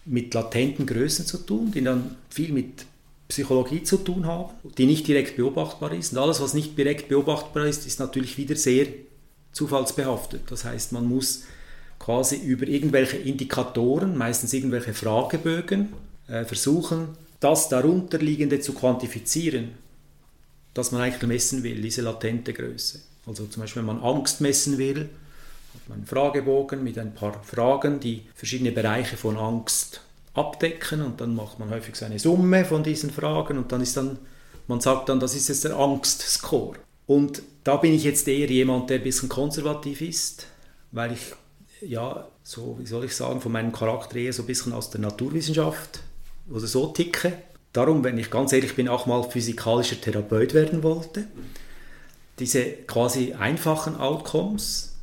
mit 0.05 0.33
latenten 0.33 0.85
Größen 0.85 1.25
zu 1.25 1.37
tun, 1.37 1.71
die 1.71 1.83
dann 1.83 2.15
viel 2.29 2.51
mit 2.51 2.85
Psychologie 3.27 3.83
zu 3.83 3.97
tun 3.97 4.25
haben, 4.25 4.51
die 4.77 4.87
nicht 4.87 5.07
direkt 5.07 5.35
beobachtbar 5.35 5.93
ist. 5.93 6.13
Und 6.13 6.17
alles, 6.17 6.41
was 6.41 6.55
nicht 6.55 6.75
direkt 6.75 7.09
beobachtbar 7.09 7.67
ist, 7.67 7.85
ist 7.85 7.99
natürlich 7.99 8.37
wieder 8.39 8.55
sehr 8.55 8.87
zufallsbehaftet. 9.51 10.41
Das 10.49 10.65
heißt, 10.65 10.91
man 10.91 11.07
muss 11.07 11.43
quasi 11.99 12.37
über 12.37 12.67
irgendwelche 12.67 13.17
Indikatoren, 13.17 14.17
meistens 14.17 14.53
irgendwelche 14.53 14.93
Fragebögen, 14.93 15.89
äh, 16.27 16.45
versuchen, 16.45 17.09
das 17.39 17.69
darunterliegende 17.69 18.59
zu 18.59 18.73
quantifizieren 18.73 19.71
das 20.73 20.91
man 20.91 21.01
eigentlich 21.01 21.27
messen 21.27 21.63
will, 21.63 21.81
diese 21.81 22.01
latente 22.01 22.53
Größe. 22.53 23.01
Also 23.25 23.45
zum 23.45 23.61
Beispiel, 23.61 23.81
wenn 23.81 23.97
man 23.97 24.01
Angst 24.01 24.41
messen 24.41 24.77
will, 24.77 25.09
hat 25.73 25.89
man 25.89 25.99
einen 25.99 26.07
Fragebogen 26.07 26.83
mit 26.83 26.97
ein 26.97 27.13
paar 27.13 27.43
Fragen, 27.43 27.99
die 27.99 28.23
verschiedene 28.35 28.71
Bereiche 28.71 29.17
von 29.17 29.37
Angst 29.37 30.01
abdecken 30.33 31.01
und 31.01 31.21
dann 31.21 31.35
macht 31.35 31.59
man 31.59 31.69
häufig 31.69 31.95
so 31.95 32.05
eine 32.05 32.19
Summe 32.19 32.65
von 32.65 32.83
diesen 32.83 33.09
Fragen 33.09 33.57
und 33.57 33.71
dann 33.71 33.81
ist 33.81 33.97
dann, 33.97 34.17
man 34.67 34.79
sagt 34.79 35.09
dann, 35.09 35.19
das 35.19 35.35
ist 35.35 35.49
jetzt 35.49 35.65
der 35.65 35.75
Angstscore. 35.75 36.77
Und 37.09 37.41
da 37.63 37.77
bin 37.77 37.91
ich 37.95 38.03
jetzt 38.03 38.27
eher 38.27 38.51
jemand, 38.51 38.91
der 38.91 38.97
ein 38.97 39.03
bisschen 39.03 39.29
konservativ 39.29 40.01
ist, 40.01 40.45
weil 40.91 41.13
ich, 41.13 41.33
ja, 41.81 42.27
so, 42.43 42.77
wie 42.79 42.85
soll 42.85 43.05
ich 43.05 43.15
sagen, 43.15 43.41
von 43.41 43.51
meinem 43.51 43.71
Charakter 43.71 44.17
eher 44.17 44.31
so 44.31 44.43
ein 44.43 44.45
bisschen 44.45 44.73
aus 44.73 44.91
der 44.91 45.01
Naturwissenschaft 45.01 46.01
oder 46.51 46.67
so 46.67 46.85
ticke 46.85 47.33
darum, 47.73 48.03
wenn 48.03 48.19
ich 48.19 48.29
ganz 48.29 48.53
ehrlich 48.53 48.75
bin, 48.75 48.87
auch 48.87 49.07
mal 49.07 49.23
physikalischer 49.23 49.99
Therapeut 49.99 50.53
werden 50.53 50.83
wollte. 50.83 51.25
Diese 52.37 52.63
quasi 52.63 53.33
einfachen 53.33 53.95
Outcomes 53.95 54.95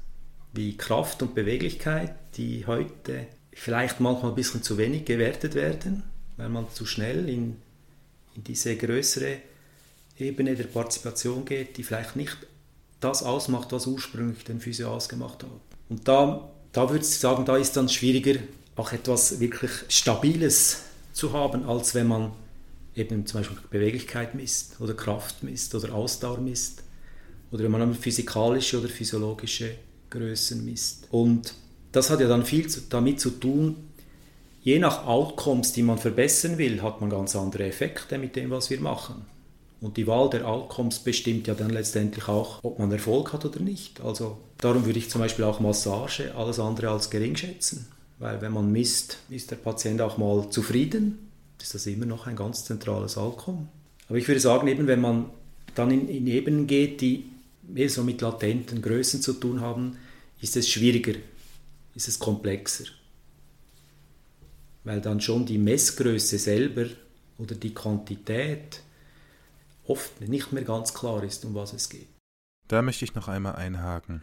wie 0.52 0.76
Kraft 0.76 1.22
und 1.22 1.34
Beweglichkeit, 1.34 2.14
die 2.36 2.66
heute 2.68 3.26
vielleicht 3.52 3.98
manchmal 3.98 4.30
ein 4.30 4.36
bisschen 4.36 4.62
zu 4.62 4.78
wenig 4.78 5.06
gewertet 5.06 5.56
werden, 5.56 6.04
weil 6.36 6.50
man 6.50 6.70
zu 6.70 6.86
schnell 6.86 7.28
in, 7.28 7.56
in 8.36 8.44
diese 8.44 8.76
größere 8.76 9.38
Ebene 10.18 10.54
der 10.54 10.64
Partizipation 10.64 11.44
geht, 11.44 11.76
die 11.76 11.82
vielleicht 11.82 12.16
nicht 12.16 12.36
das 13.00 13.22
ausmacht, 13.22 13.72
was 13.72 13.86
ursprünglich 13.86 14.44
den 14.44 14.60
Physio 14.60 14.94
ausgemacht 14.94 15.42
hat. 15.42 15.50
Und 15.88 16.08
da, 16.08 16.50
da 16.72 16.90
würde 16.90 17.04
ich 17.04 17.10
sagen, 17.10 17.44
da 17.44 17.56
ist 17.56 17.76
dann 17.76 17.88
schwieriger, 17.88 18.40
auch 18.76 18.92
etwas 18.92 19.40
wirklich 19.40 19.70
Stabiles 19.88 20.82
zu 21.12 21.32
haben, 21.32 21.64
als 21.64 21.94
wenn 21.94 22.08
man 22.08 22.32
eben 22.94 23.26
zum 23.26 23.40
Beispiel 23.40 23.58
Beweglichkeit 23.70 24.34
misst 24.34 24.80
oder 24.80 24.94
Kraft 24.94 25.42
misst 25.42 25.74
oder 25.74 25.94
Ausdauer 25.94 26.40
misst 26.40 26.82
oder 27.50 27.64
wenn 27.64 27.70
man 27.70 27.94
physikalische 27.94 28.78
oder 28.78 28.88
physiologische 28.88 29.76
Größen 30.10 30.64
misst. 30.64 31.08
Und 31.10 31.54
das 31.92 32.10
hat 32.10 32.20
ja 32.20 32.28
dann 32.28 32.44
viel 32.44 32.66
damit 32.88 33.20
zu 33.20 33.30
tun, 33.30 33.76
je 34.62 34.78
nach 34.78 35.06
Outcomes, 35.06 35.72
die 35.72 35.82
man 35.82 35.98
verbessern 35.98 36.58
will, 36.58 36.82
hat 36.82 37.00
man 37.00 37.10
ganz 37.10 37.36
andere 37.36 37.64
Effekte 37.64 38.18
mit 38.18 38.34
dem, 38.36 38.50
was 38.50 38.70
wir 38.70 38.80
machen. 38.80 39.24
Und 39.80 39.96
die 39.96 40.06
Wahl 40.06 40.30
der 40.30 40.48
Outcomes 40.48 41.00
bestimmt 41.00 41.46
ja 41.46 41.54
dann 41.54 41.70
letztendlich 41.70 42.28
auch, 42.28 42.64
ob 42.64 42.78
man 42.78 42.90
Erfolg 42.90 43.32
hat 43.32 43.44
oder 43.44 43.60
nicht. 43.60 44.00
Also 44.00 44.38
darum 44.58 44.86
würde 44.86 44.98
ich 44.98 45.10
zum 45.10 45.20
Beispiel 45.20 45.44
auch 45.44 45.60
Massage 45.60 46.34
alles 46.34 46.58
andere 46.58 46.90
als 46.90 47.10
gering 47.10 47.36
schätzen. 47.36 47.86
Weil 48.18 48.40
wenn 48.40 48.52
man 48.52 48.72
misst, 48.72 49.18
ist 49.28 49.50
der 49.50 49.56
Patient 49.56 50.00
auch 50.00 50.16
mal 50.16 50.48
zufrieden 50.48 51.26
ist 51.66 51.74
das 51.74 51.86
immer 51.86 52.06
noch 52.06 52.26
ein 52.26 52.36
ganz 52.36 52.64
zentrales 52.64 53.16
Outcome. 53.16 53.66
Aber 54.08 54.18
ich 54.18 54.28
würde 54.28 54.40
sagen, 54.40 54.68
eben 54.68 54.86
wenn 54.86 55.00
man 55.00 55.26
dann 55.74 55.90
in, 55.90 56.08
in 56.08 56.26
Ebenen 56.26 56.66
geht, 56.66 57.00
die 57.00 57.24
mehr 57.66 57.90
so 57.90 58.04
mit 58.04 58.20
latenten 58.20 58.80
Größen 58.80 59.20
zu 59.20 59.32
tun 59.32 59.60
haben, 59.60 59.96
ist 60.40 60.56
es 60.56 60.68
schwieriger, 60.68 61.14
ist 61.94 62.08
es 62.08 62.18
komplexer. 62.18 62.84
Weil 64.84 65.00
dann 65.00 65.20
schon 65.20 65.44
die 65.44 65.58
Messgröße 65.58 66.38
selber 66.38 66.86
oder 67.38 67.56
die 67.56 67.74
Quantität 67.74 68.82
oft 69.88 70.20
nicht 70.20 70.52
mehr 70.52 70.64
ganz 70.64 70.94
klar 70.94 71.22
ist, 71.22 71.44
um 71.44 71.54
was 71.54 71.72
es 71.72 71.88
geht. 71.88 72.08
Da 72.68 72.82
möchte 72.82 73.04
ich 73.04 73.14
noch 73.14 73.28
einmal 73.28 73.56
einhaken. 73.56 74.22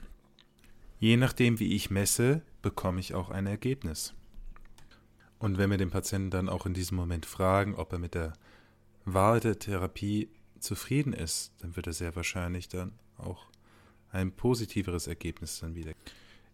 Je 1.00 1.18
nachdem, 1.18 1.60
wie 1.60 1.76
ich 1.76 1.90
messe, 1.90 2.42
bekomme 2.62 3.00
ich 3.00 3.14
auch 3.14 3.30
ein 3.30 3.48
Ergebnis. 3.48 4.14
Und 5.40 5.58
wenn 5.58 5.70
wir 5.70 5.78
den 5.78 5.92
Patienten 5.92 6.30
dann 6.30 6.50
auch 6.50 6.66
in 6.66 6.74
diesem 6.74 6.96
Moment 6.96 7.26
fragen, 7.26 7.76
ob 7.76 7.92
er 7.92 8.00
mit 8.00 8.14
der 8.14 8.34
Wahl 9.06 9.40
der 9.40 9.60
Therapie 9.60 10.30
zufrieden 10.60 11.12
ist, 11.12 11.52
dann 11.60 11.76
wird 11.76 11.88
er 11.88 11.94
sehr 11.94 12.16
wahrscheinlich 12.16 12.70
dann 12.70 12.94
auch 13.18 13.48
ein 14.12 14.32
positiveres 14.32 15.08
Ergebnis 15.08 15.60
dann 15.60 15.76
wieder. 15.76 15.92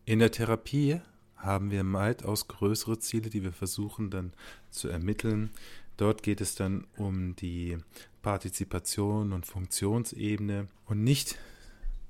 In 0.05 0.19
der 0.19 0.31
Therapie 0.31 1.01
haben 1.35 1.71
wir 1.71 1.83
weitaus 1.93 2.47
größere 2.47 2.99
Ziele, 2.99 3.29
die 3.29 3.43
wir 3.43 3.53
versuchen 3.53 4.09
dann 4.09 4.33
zu 4.71 4.87
ermitteln. 4.87 5.51
Dort 5.99 6.23
geht 6.23 6.39
es 6.39 6.55
dann 6.55 6.87
um 6.95 7.35
die 7.35 7.77
Partizipation 8.21 9.33
und 9.33 9.45
Funktionsebene 9.45 10.69
und 10.85 11.03
nicht 11.03 11.37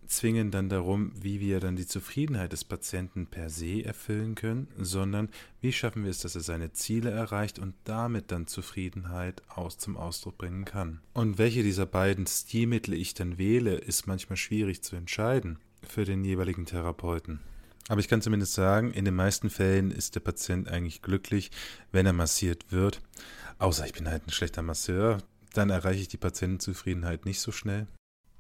zwingend 0.05 0.53
dann 0.53 0.69
darum, 0.69 1.11
wie 1.19 1.39
wir 1.39 1.59
dann 1.59 1.75
die 1.75 1.87
Zufriedenheit 1.87 2.51
des 2.51 2.63
Patienten 2.63 3.25
per 3.25 3.49
se 3.49 3.83
erfüllen 3.83 4.35
können, 4.35 4.67
sondern 4.77 5.29
wie 5.59 5.73
schaffen 5.73 6.03
wir 6.03 6.11
es, 6.11 6.19
dass 6.19 6.35
er 6.35 6.41
seine 6.41 6.71
Ziele 6.71 7.09
erreicht 7.09 7.57
und 7.57 7.73
damit 7.83 8.29
dann 8.29 8.45
Zufriedenheit 8.45 9.41
aus 9.49 9.79
zum 9.79 9.97
Ausdruck 9.97 10.37
bringen 10.37 10.65
kann. 10.65 10.99
Und 11.13 11.39
welche 11.39 11.63
dieser 11.63 11.87
beiden 11.87 12.27
Stilmittel 12.27 12.93
ich 12.93 13.15
dann 13.15 13.39
wähle, 13.39 13.73
ist 13.73 14.05
manchmal 14.05 14.37
schwierig 14.37 14.83
zu 14.83 14.97
entscheiden 14.97 15.57
für 15.81 16.05
den 16.05 16.23
jeweiligen 16.23 16.67
Therapeuten. 16.67 17.39
Aber 17.87 17.99
ich 17.99 18.07
kann 18.07 18.21
zumindest 18.21 18.53
sagen, 18.53 18.91
in 18.91 19.03
den 19.03 19.15
meisten 19.15 19.49
Fällen 19.49 19.89
ist 19.89 20.13
der 20.13 20.19
Patient 20.19 20.67
eigentlich 20.67 21.01
glücklich, 21.01 21.49
wenn 21.91 22.05
er 22.05 22.13
massiert 22.13 22.71
wird. 22.71 23.01
Außer 23.59 23.85
ich 23.85 23.93
bin 23.93 24.09
halt 24.09 24.25
ein 24.25 24.31
schlechter 24.31 24.61
Masseur, 24.61 25.19
dann 25.53 25.69
erreiche 25.69 26.01
ich 26.01 26.07
die 26.07 26.17
Patientenzufriedenheit 26.17 27.25
nicht 27.25 27.41
so 27.41 27.51
schnell. 27.51 27.87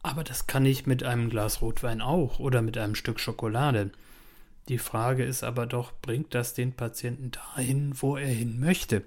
Aber 0.01 0.23
das 0.23 0.47
kann 0.47 0.65
ich 0.65 0.87
mit 0.87 1.03
einem 1.03 1.29
Glas 1.29 1.61
Rotwein 1.61 2.01
auch 2.01 2.39
oder 2.39 2.61
mit 2.61 2.77
einem 2.77 2.95
Stück 2.95 3.19
Schokolade. 3.19 3.91
Die 4.69 4.77
Frage 4.77 5.25
ist 5.25 5.43
aber 5.43 5.65
doch, 5.65 5.91
bringt 6.01 6.33
das 6.33 6.53
den 6.53 6.73
Patienten 6.73 7.31
dahin, 7.31 7.93
wo 7.95 8.15
er 8.15 8.27
hin 8.27 8.59
möchte? 8.59 9.03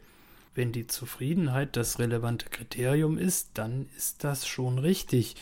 Wenn 0.55 0.72
die 0.72 0.87
Zufriedenheit 0.87 1.77
das 1.77 1.98
relevante 1.98 2.51
Kriterium 2.51 3.16
ist, 3.16 3.51
dann 3.55 3.88
ist 3.96 4.22
das 4.22 4.46
schon 4.46 4.79
richtig. 4.79 5.37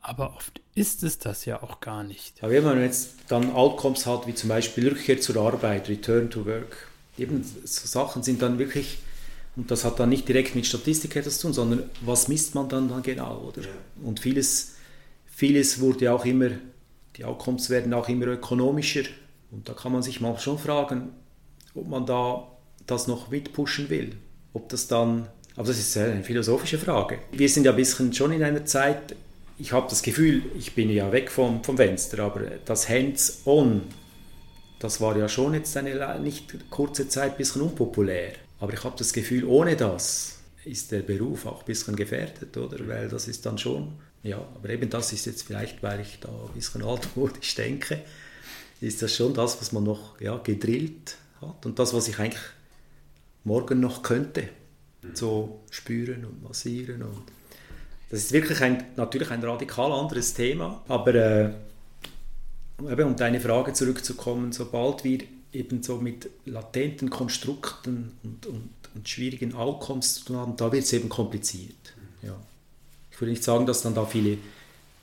Aber 0.00 0.34
oft 0.34 0.62
ist 0.74 1.02
es 1.02 1.18
das 1.18 1.44
ja 1.44 1.62
auch 1.62 1.80
gar 1.80 2.04
nicht. 2.04 2.42
Aber 2.42 2.52
wenn 2.52 2.64
man 2.64 2.80
jetzt 2.80 3.16
dann 3.28 3.52
Outcomes 3.52 4.06
hat, 4.06 4.26
wie 4.26 4.34
zum 4.34 4.48
Beispiel 4.48 4.88
Rückkehr 4.88 5.20
zur 5.20 5.36
Arbeit, 5.36 5.90
Return 5.90 6.30
to 6.30 6.46
Work, 6.46 6.88
eben 7.18 7.42
so 7.42 7.86
Sachen 7.86 8.22
sind 8.22 8.40
dann 8.40 8.58
wirklich, 8.58 8.98
und 9.56 9.70
das 9.70 9.84
hat 9.84 9.98
dann 9.98 10.10
nicht 10.10 10.28
direkt 10.28 10.54
mit 10.54 10.66
Statistik 10.66 11.16
etwas 11.16 11.38
zu 11.38 11.48
tun, 11.48 11.54
sondern 11.54 11.90
was 12.02 12.28
misst 12.28 12.54
man 12.54 12.68
dann, 12.68 12.88
dann 12.88 13.02
genau, 13.02 13.38
oder? 13.48 13.62
Ja. 13.62 13.68
Und 14.02 14.20
vieles 14.20 14.76
Vieles 15.36 15.80
wurde 15.80 16.10
auch 16.14 16.24
immer, 16.24 16.48
die 17.18 17.26
Outcomes 17.26 17.68
werden 17.68 17.92
auch 17.92 18.08
immer 18.08 18.26
ökonomischer. 18.28 19.02
Und 19.50 19.68
da 19.68 19.74
kann 19.74 19.92
man 19.92 20.00
sich 20.00 20.22
mal 20.22 20.38
schon 20.38 20.58
fragen, 20.58 21.10
ob 21.74 21.86
man 21.88 22.06
da 22.06 22.48
das 22.86 23.06
noch 23.06 23.30
mitpushen 23.30 23.90
will. 23.90 24.16
Ob 24.54 24.70
das 24.70 24.88
dann, 24.88 25.28
aber 25.54 25.68
das 25.68 25.78
ist 25.78 25.94
eine 25.98 26.24
philosophische 26.24 26.78
Frage. 26.78 27.18
Wir 27.32 27.50
sind 27.50 27.64
ja 27.64 27.72
ein 27.72 27.76
bisschen 27.76 28.14
schon 28.14 28.32
in 28.32 28.42
einer 28.42 28.64
Zeit, 28.64 29.14
ich 29.58 29.72
habe 29.72 29.90
das 29.90 30.02
Gefühl, 30.02 30.42
ich 30.58 30.74
bin 30.74 30.88
ja 30.88 31.12
weg 31.12 31.30
vom, 31.30 31.62
vom 31.62 31.76
Fenster, 31.76 32.20
aber 32.20 32.40
das 32.64 32.88
Hands-on, 32.88 33.82
das 34.78 35.02
war 35.02 35.18
ja 35.18 35.28
schon 35.28 35.52
jetzt 35.52 35.76
eine 35.76 36.18
nicht 36.18 36.70
kurze 36.70 37.10
Zeit 37.10 37.32
ein 37.32 37.36
bisschen 37.36 37.60
unpopulär. 37.60 38.32
Aber 38.58 38.72
ich 38.72 38.82
habe 38.84 38.96
das 38.96 39.12
Gefühl, 39.12 39.44
ohne 39.44 39.76
das 39.76 40.38
ist 40.64 40.90
der 40.90 41.00
Beruf 41.00 41.46
auch 41.46 41.60
ein 41.60 41.66
bisschen 41.66 41.94
gefährdet, 41.94 42.56
oder? 42.56 42.86
Weil 42.88 43.08
das 43.08 43.28
ist 43.28 43.44
dann 43.46 43.58
schon 43.58 43.92
ja, 44.26 44.38
aber 44.38 44.70
eben 44.70 44.90
das 44.90 45.12
ist 45.12 45.24
jetzt 45.26 45.44
vielleicht, 45.44 45.82
weil 45.82 46.00
ich 46.00 46.18
da 46.20 46.28
ein 46.28 46.52
bisschen 46.52 46.82
altmodisch 46.82 47.54
denke, 47.56 48.02
ist 48.80 49.00
das 49.00 49.14
schon 49.14 49.32
das, 49.34 49.60
was 49.60 49.72
man 49.72 49.84
noch 49.84 50.20
ja, 50.20 50.36
gedrillt 50.38 51.16
hat 51.40 51.64
und 51.64 51.78
das, 51.78 51.94
was 51.94 52.08
ich 52.08 52.18
eigentlich 52.18 52.42
morgen 53.44 53.80
noch 53.80 54.02
könnte, 54.02 54.48
so 55.14 55.60
spüren 55.70 56.24
und 56.24 56.42
massieren 56.42 57.02
und 57.02 57.22
das 58.10 58.20
ist 58.20 58.32
wirklich 58.32 58.60
ein, 58.60 58.84
natürlich 58.96 59.30
ein 59.30 59.42
radikal 59.42 59.92
anderes 59.92 60.34
Thema, 60.34 60.82
aber 60.88 61.14
äh, 61.14 61.52
eben, 62.80 63.04
um 63.04 63.16
deine 63.16 63.40
Frage 63.40 63.72
zurückzukommen, 63.72 64.52
sobald 64.52 65.04
wir 65.04 65.20
eben 65.56 65.82
so 65.82 65.96
mit 65.96 66.30
latenten 66.44 67.10
Konstrukten 67.10 68.12
und, 68.22 68.46
und, 68.46 68.70
und 68.94 69.08
schwierigen 69.08 69.54
Outcomes 69.54 70.14
zu 70.14 70.24
tun 70.26 70.36
haben, 70.36 70.56
da 70.56 70.70
wird 70.72 70.84
es 70.84 70.92
eben 70.92 71.08
kompliziert. 71.08 71.94
Ja. 72.22 72.36
Ich 73.10 73.20
würde 73.20 73.30
nicht 73.30 73.44
sagen, 73.44 73.66
dass 73.66 73.82
dann 73.82 73.94
da 73.94 74.04
viele, 74.04 74.38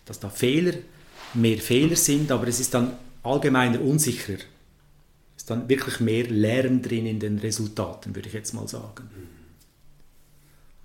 dass 0.05 0.19
da 0.19 0.29
Fehler, 0.29 0.73
mehr 1.33 1.57
Fehler 1.57 1.95
sind, 1.95 2.31
aber 2.31 2.47
es 2.47 2.59
ist 2.59 2.73
dann 2.73 2.95
allgemeiner 3.23 3.81
unsicherer. 3.81 4.37
Es 5.35 5.43
ist 5.43 5.49
dann 5.49 5.67
wirklich 5.67 5.99
mehr 5.99 6.27
Lernen 6.27 6.81
drin 6.81 7.05
in 7.05 7.19
den 7.19 7.39
Resultaten, 7.39 8.15
würde 8.15 8.27
ich 8.27 8.33
jetzt 8.33 8.53
mal 8.53 8.67
sagen. 8.67 9.09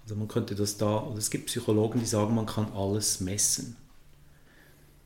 Also 0.02 0.16
man 0.16 0.28
könnte 0.28 0.54
das 0.54 0.78
da, 0.78 1.02
oder 1.02 1.18
es 1.18 1.30
gibt 1.30 1.46
Psychologen, 1.46 2.00
die 2.00 2.06
sagen, 2.06 2.34
man 2.34 2.46
kann 2.46 2.72
alles 2.72 3.20
messen. 3.20 3.76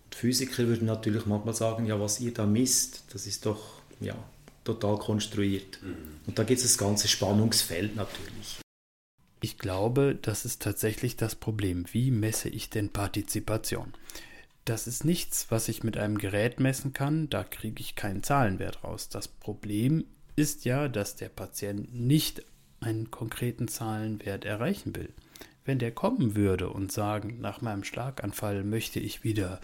Und 0.05 0.15
Physiker 0.15 0.65
würden 0.69 0.87
natürlich 0.87 1.27
manchmal 1.27 1.55
sagen, 1.55 1.87
ja, 1.87 1.99
was 1.99 2.21
ihr 2.21 2.33
da 2.33 2.47
misst, 2.47 3.03
das 3.13 3.27
ist 3.27 3.45
doch 3.47 3.83
ja, 4.01 4.17
total 4.65 4.99
konstruiert. 4.99 5.81
Mhm. 5.83 5.97
Und 6.27 6.39
da 6.39 6.45
gibt 6.45 6.59
es 6.59 6.67
das 6.67 6.79
ganze 6.79 7.09
Spannungsfeld 7.09 7.97
natürlich. 7.97 8.61
Ich 9.41 9.59
glaube, 9.59 10.17
das 10.21 10.45
ist 10.45 10.63
tatsächlich 10.63 11.17
das 11.17 11.35
Problem. 11.35 11.85
Wie 11.91 12.13
messe 12.13 12.49
ich 12.49 12.71
denn 12.71 12.91
Partizipation? 12.91 13.93
Das 14.65 14.87
ist 14.87 15.05
nichts, 15.05 15.47
was 15.51 15.69
ich 15.69 15.83
mit 15.83 15.97
einem 15.97 16.19
Gerät 16.19 16.61
messen 16.61 16.93
kann, 16.93 17.29
da 17.29 17.43
kriege 17.43 17.81
ich 17.81 17.97
keinen 17.97 18.23
Zahlenwert 18.23 18.85
raus. 18.85 19.09
Das 19.09 19.27
Problem 19.27 20.05
ist 20.37 20.65
ja, 20.65 20.89
dass 20.89 21.17
der 21.17 21.29
Patient 21.29 21.93
nicht 21.93 22.45
einen 22.81 23.11
konkreten 23.11 23.67
Zahlenwert 23.67 24.45
erreichen 24.45 24.95
will. 24.95 25.09
Wenn 25.65 25.79
der 25.79 25.91
kommen 25.93 26.37
würde 26.37 26.71
und 26.71 26.93
sagen, 26.93 27.41
nach 27.41 27.61
meinem 27.61 27.85
Schlaganfall 27.85 28.63
möchte 28.65 29.01
ich 29.01 29.25
wieder 29.25 29.61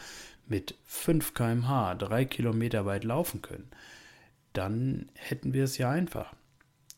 mit 0.49 0.75
5 0.87 1.35
km/h 1.35 1.95
drei 1.95 2.25
Kilometer 2.25 2.87
weit 2.87 3.05
laufen 3.05 3.43
können, 3.43 3.71
dann 4.53 5.11
hätten 5.15 5.53
wir 5.53 5.65
es 5.65 5.79
ja 5.79 5.91
einfach. 5.91 6.35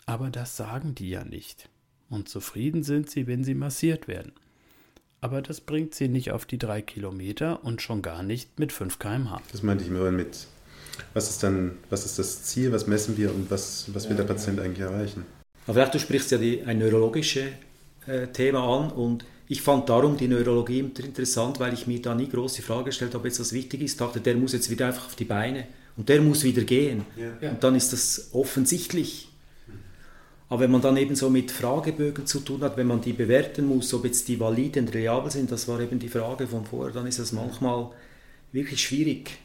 Aber 0.06 0.30
das 0.30 0.56
sagen 0.56 0.94
die 0.94 1.10
ja 1.10 1.24
nicht 1.24 1.68
und 2.10 2.28
zufrieden 2.28 2.82
sind 2.82 3.08
sie, 3.08 3.26
wenn 3.26 3.44
sie 3.44 3.54
massiert 3.54 4.08
werden. 4.08 4.32
Aber 5.22 5.42
das 5.42 5.60
bringt 5.60 5.94
sie 5.94 6.08
nicht 6.08 6.32
auf 6.32 6.46
die 6.46 6.58
drei 6.58 6.82
Kilometer 6.82 7.64
und 7.64 7.82
schon 7.82 8.02
gar 8.02 8.22
nicht 8.22 8.58
mit 8.58 8.72
5 8.72 8.98
km/h. 8.98 9.40
Das 9.52 9.62
meinte 9.62 9.84
ich 9.84 9.90
mir 9.90 10.10
mit, 10.10 10.46
was 11.14 11.30
ist 11.30 11.42
dann, 11.42 11.78
was 11.90 12.04
ist 12.06 12.18
das 12.18 12.42
Ziel, 12.42 12.72
was 12.72 12.86
messen 12.86 13.16
wir 13.16 13.34
und 13.34 13.50
was, 13.50 13.92
was 13.94 14.08
will 14.08 14.16
der 14.16 14.24
Patient 14.24 14.58
eigentlich 14.60 14.80
erreichen? 14.80 15.24
Aber 15.66 15.74
vielleicht 15.74 15.94
du 15.94 15.98
sprichst 15.98 16.30
ja 16.30 16.38
die, 16.38 16.62
ein 16.62 16.78
neurologisches 16.78 17.50
äh, 18.06 18.26
Thema 18.28 18.64
an 18.64 18.90
und 18.90 19.24
ich 19.46 19.62
fand 19.62 19.88
darum 19.88 20.16
die 20.16 20.28
Neurologie 20.28 20.78
interessant, 20.78 21.60
weil 21.60 21.74
ich 21.74 21.86
mir 21.86 22.00
da 22.00 22.14
nie 22.14 22.28
große 22.28 22.62
Frage 22.62 22.84
gestellt 22.84 23.12
habe, 23.14 23.20
ob 23.20 23.24
jetzt 23.26 23.40
was 23.40 23.52
wichtig 23.52 23.82
ist. 23.82 23.92
Ich 23.92 23.98
dachte, 23.98 24.20
der 24.20 24.36
muss 24.36 24.52
jetzt 24.52 24.70
wieder 24.70 24.86
einfach 24.86 25.06
auf 25.06 25.16
die 25.16 25.24
Beine 25.24 25.66
und 26.00 26.08
der 26.08 26.20
muss 26.20 26.42
wieder 26.42 26.62
gehen. 26.62 27.04
Ja. 27.16 27.50
Und 27.50 27.62
dann 27.62 27.74
ist 27.74 27.92
das 27.92 28.30
offensichtlich 28.32 29.30
aber 30.50 30.62
wenn 30.62 30.72
man 30.72 30.82
dann 30.82 30.96
eben 30.96 31.14
so 31.14 31.30
mit 31.30 31.52
Fragebögen 31.52 32.26
zu 32.26 32.40
tun 32.40 32.62
hat, 32.62 32.76
wenn 32.76 32.88
man 32.88 33.00
die 33.00 33.12
bewerten 33.12 33.66
muss, 33.66 33.94
ob 33.94 34.04
jetzt 34.04 34.26
die 34.26 34.40
valide 34.40 34.80
und 34.80 34.92
reliabel 34.92 35.30
sind, 35.30 35.52
das 35.52 35.68
war 35.68 35.78
eben 35.78 36.00
die 36.00 36.08
Frage 36.08 36.48
von 36.48 36.66
vorher, 36.66 36.92
dann 36.92 37.06
ist 37.06 37.20
das 37.20 37.30
manchmal 37.30 37.90
wirklich 38.50 38.80
schwierig. 38.80 39.38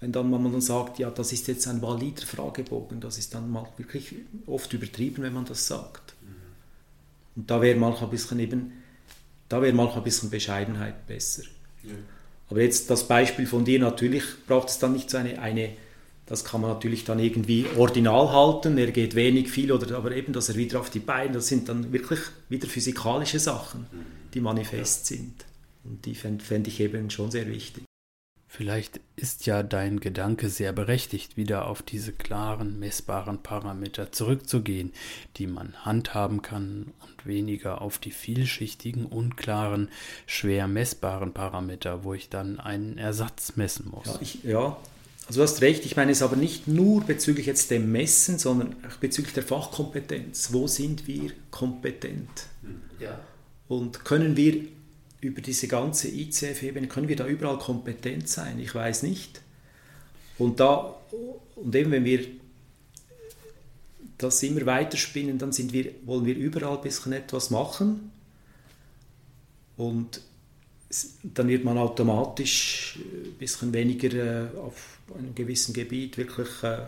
Wenn 0.00 0.10
dann 0.10 0.30
man 0.30 0.50
dann 0.50 0.62
sagt, 0.62 0.98
ja, 0.98 1.10
das 1.10 1.34
ist 1.34 1.48
jetzt 1.48 1.68
ein 1.68 1.82
valider 1.82 2.24
Fragebogen, 2.24 2.98
das 2.98 3.18
ist 3.18 3.34
dann 3.34 3.50
mal 3.50 3.68
wirklich 3.76 4.14
oft 4.46 4.72
übertrieben, 4.72 5.22
wenn 5.22 5.34
man 5.34 5.44
das 5.44 5.66
sagt. 5.66 6.14
Und 7.36 7.50
da 7.50 7.60
wäre 7.60 7.78
manchmal 7.78 8.04
ein 8.04 8.10
bisschen 8.10 8.38
eben, 8.38 8.72
da 9.50 9.60
wäre 9.60 9.74
manchmal 9.74 9.98
ein 9.98 10.04
bisschen 10.04 10.30
Bescheidenheit 10.30 11.06
besser. 11.06 11.42
Ja. 11.82 11.92
Aber 12.54 12.62
jetzt 12.62 12.88
das 12.88 13.08
Beispiel 13.08 13.48
von 13.48 13.64
dir, 13.64 13.80
natürlich 13.80 14.22
braucht 14.46 14.68
es 14.68 14.78
dann 14.78 14.92
nicht 14.92 15.10
so 15.10 15.16
eine, 15.16 15.40
eine 15.40 15.70
das 16.24 16.44
kann 16.44 16.60
man 16.60 16.70
natürlich 16.70 17.02
dann 17.02 17.18
irgendwie 17.18 17.66
ordinal 17.76 18.30
halten, 18.30 18.78
er 18.78 18.92
geht 18.92 19.16
wenig, 19.16 19.50
viel, 19.50 19.72
oder, 19.72 19.96
aber 19.96 20.12
eben, 20.12 20.32
dass 20.32 20.50
er 20.50 20.54
wieder 20.54 20.78
auf 20.78 20.88
die 20.88 21.00
Beine, 21.00 21.32
das 21.32 21.48
sind 21.48 21.68
dann 21.68 21.92
wirklich 21.92 22.20
wieder 22.48 22.68
physikalische 22.68 23.40
Sachen, 23.40 23.88
die 24.32 24.40
manifest 24.40 25.06
sind. 25.06 25.44
Und 25.82 26.06
die 26.06 26.14
fände 26.14 26.44
fänd 26.44 26.68
ich 26.68 26.78
eben 26.78 27.10
schon 27.10 27.32
sehr 27.32 27.48
wichtig. 27.48 27.82
Vielleicht 28.56 29.00
ist 29.16 29.46
ja 29.46 29.64
dein 29.64 29.98
Gedanke 29.98 30.48
sehr 30.48 30.72
berechtigt, 30.72 31.36
wieder 31.36 31.66
auf 31.66 31.82
diese 31.82 32.12
klaren, 32.12 32.78
messbaren 32.78 33.42
Parameter 33.42 34.12
zurückzugehen, 34.12 34.92
die 35.38 35.48
man 35.48 35.74
handhaben 35.84 36.40
kann 36.40 36.92
und 37.00 37.26
weniger 37.26 37.82
auf 37.82 37.98
die 37.98 38.12
vielschichtigen, 38.12 39.06
unklaren, 39.06 39.88
schwer 40.26 40.68
messbaren 40.68 41.34
Parameter, 41.34 42.04
wo 42.04 42.14
ich 42.14 42.28
dann 42.28 42.60
einen 42.60 42.96
Ersatz 42.96 43.56
messen 43.56 43.90
muss. 43.90 44.06
Ja, 44.06 44.18
ich, 44.20 44.44
ja 44.44 44.76
also 45.26 45.40
du 45.40 45.42
hast 45.42 45.60
recht, 45.60 45.84
ich 45.84 45.96
meine 45.96 46.12
es 46.12 46.22
aber 46.22 46.36
nicht 46.36 46.68
nur 46.68 47.02
bezüglich 47.02 47.46
jetzt 47.46 47.72
dem 47.72 47.90
Messen, 47.90 48.38
sondern 48.38 48.76
auch 48.88 48.98
bezüglich 48.98 49.34
der 49.34 49.42
Fachkompetenz. 49.42 50.52
Wo 50.52 50.68
sind 50.68 51.08
wir 51.08 51.32
kompetent? 51.50 52.46
Ja. 53.00 53.18
Und 53.66 54.04
können 54.04 54.36
wir 54.36 54.68
über 55.24 55.40
diese 55.40 55.68
ganze 55.68 56.08
ICF-Ebene, 56.08 56.86
können 56.86 57.08
wir 57.08 57.16
da 57.16 57.26
überall 57.26 57.58
kompetent 57.58 58.28
sein? 58.28 58.58
Ich 58.60 58.74
weiß 58.74 59.02
nicht. 59.02 59.40
Und, 60.38 60.60
da, 60.60 60.96
und 61.56 61.74
eben 61.74 61.90
wenn 61.90 62.04
wir 62.04 62.26
das 64.18 64.42
immer 64.42 64.66
weiterspinnen, 64.66 65.38
dann 65.38 65.52
sind 65.52 65.72
wir, 65.72 65.92
wollen 66.04 66.26
wir 66.26 66.36
überall 66.36 66.76
ein 66.76 66.82
bisschen 66.82 67.12
etwas 67.12 67.50
machen. 67.50 68.12
Und 69.76 70.20
dann 71.22 71.48
wird 71.48 71.64
man 71.64 71.78
automatisch 71.78 72.98
ein 72.98 73.34
bisschen 73.38 73.72
weniger 73.72 74.12
äh, 74.12 74.58
auf 74.58 74.98
einem 75.16 75.34
gewissen 75.34 75.72
Gebiet 75.72 76.16
wirklich 76.16 76.62
äh, 76.62 76.78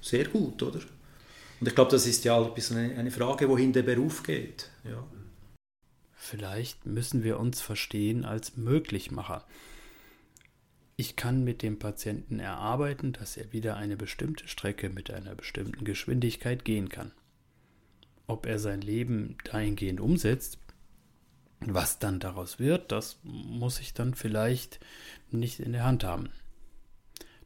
sehr 0.00 0.26
gut, 0.26 0.62
oder? 0.62 0.80
Und 1.60 1.68
ich 1.68 1.74
glaube, 1.74 1.90
das 1.90 2.06
ist 2.06 2.24
ja 2.24 2.40
ein 2.40 2.54
bisschen 2.54 2.76
eine 2.76 3.10
Frage, 3.10 3.48
wohin 3.48 3.72
der 3.72 3.82
Beruf 3.82 4.22
geht. 4.22 4.68
Ja. 4.84 5.02
Vielleicht 6.24 6.86
müssen 6.86 7.24
wir 7.24 7.40
uns 7.40 7.60
verstehen 7.60 8.24
als 8.24 8.56
Möglichmacher. 8.56 9.44
ich 10.94 11.16
kann 11.16 11.42
mit 11.42 11.62
dem 11.62 11.80
Patienten 11.80 12.38
erarbeiten, 12.38 13.12
dass 13.12 13.36
er 13.36 13.52
wieder 13.52 13.76
eine 13.76 13.96
bestimmte 13.96 14.46
Strecke 14.46 14.88
mit 14.88 15.10
einer 15.10 15.34
bestimmten 15.34 15.84
Geschwindigkeit 15.84 16.64
gehen 16.64 16.88
kann. 16.90 17.10
Ob 18.28 18.46
er 18.46 18.60
sein 18.60 18.82
Leben 18.82 19.36
dahingehend 19.42 20.00
umsetzt, 20.00 20.58
was 21.58 21.98
dann 21.98 22.20
daraus 22.20 22.60
wird, 22.60 22.92
das 22.92 23.18
muss 23.24 23.80
ich 23.80 23.92
dann 23.92 24.14
vielleicht 24.14 24.78
nicht 25.32 25.58
in 25.58 25.72
der 25.72 25.82
Hand 25.82 26.04
haben. 26.04 26.30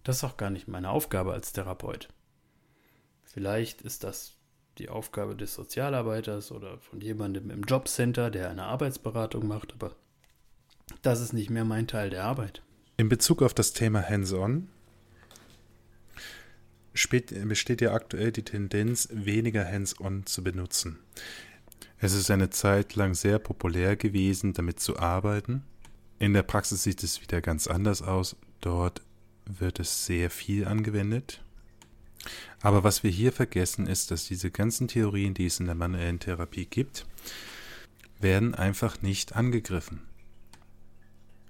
Das 0.04 0.18
ist 0.18 0.24
auch 0.24 0.36
gar 0.36 0.50
nicht 0.50 0.68
meine 0.68 0.90
Aufgabe 0.90 1.32
als 1.32 1.54
Therapeut. 1.54 2.10
Vielleicht 3.24 3.80
ist 3.80 4.04
das 4.04 4.35
die 4.78 4.88
Aufgabe 4.88 5.34
des 5.34 5.54
Sozialarbeiters 5.54 6.52
oder 6.52 6.78
von 6.78 7.00
jemandem 7.00 7.50
im 7.50 7.62
Jobcenter, 7.62 8.30
der 8.30 8.50
eine 8.50 8.64
Arbeitsberatung 8.64 9.46
macht, 9.46 9.72
aber 9.72 9.96
das 11.02 11.20
ist 11.20 11.32
nicht 11.32 11.50
mehr 11.50 11.64
mein 11.64 11.86
Teil 11.86 12.10
der 12.10 12.24
Arbeit. 12.24 12.62
In 12.96 13.08
Bezug 13.08 13.42
auf 13.42 13.54
das 13.54 13.72
Thema 13.72 14.08
Hands-on 14.08 14.68
besteht 16.92 17.80
ja 17.80 17.92
aktuell 17.92 18.32
die 18.32 18.44
Tendenz, 18.44 19.08
weniger 19.12 19.66
Hands-on 19.66 20.24
zu 20.26 20.42
benutzen. 20.42 20.98
Es 21.98 22.12
ist 22.14 22.30
eine 22.30 22.50
Zeit 22.50 22.94
lang 22.94 23.14
sehr 23.14 23.38
populär 23.38 23.96
gewesen, 23.96 24.52
damit 24.52 24.80
zu 24.80 24.98
arbeiten. 24.98 25.62
In 26.18 26.32
der 26.32 26.42
Praxis 26.42 26.82
sieht 26.82 27.02
es 27.02 27.20
wieder 27.20 27.40
ganz 27.40 27.66
anders 27.66 28.02
aus. 28.02 28.36
Dort 28.60 29.02
wird 29.44 29.80
es 29.80 30.06
sehr 30.06 30.30
viel 30.30 30.66
angewendet. 30.66 31.42
Aber 32.60 32.84
was 32.84 33.02
wir 33.02 33.10
hier 33.10 33.32
vergessen 33.32 33.86
ist, 33.86 34.10
dass 34.10 34.26
diese 34.26 34.50
ganzen 34.50 34.88
Theorien, 34.88 35.34
die 35.34 35.46
es 35.46 35.60
in 35.60 35.66
der 35.66 35.74
manuellen 35.74 36.18
Therapie 36.18 36.66
gibt, 36.66 37.06
werden 38.20 38.54
einfach 38.54 39.02
nicht 39.02 39.36
angegriffen. 39.36 40.02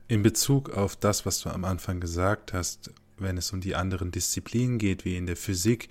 In 0.08 0.22
Bezug 0.22 0.70
auf 0.70 0.96
das, 0.96 1.26
was 1.26 1.40
du 1.40 1.50
am 1.50 1.64
Anfang 1.64 2.00
gesagt 2.00 2.52
hast, 2.52 2.90
wenn 3.18 3.38
es 3.38 3.52
um 3.52 3.60
die 3.60 3.74
anderen 3.74 4.10
Disziplinen 4.10 4.78
geht, 4.78 5.04
wie 5.04 5.16
in 5.16 5.26
der 5.26 5.36
Physik, 5.36 5.88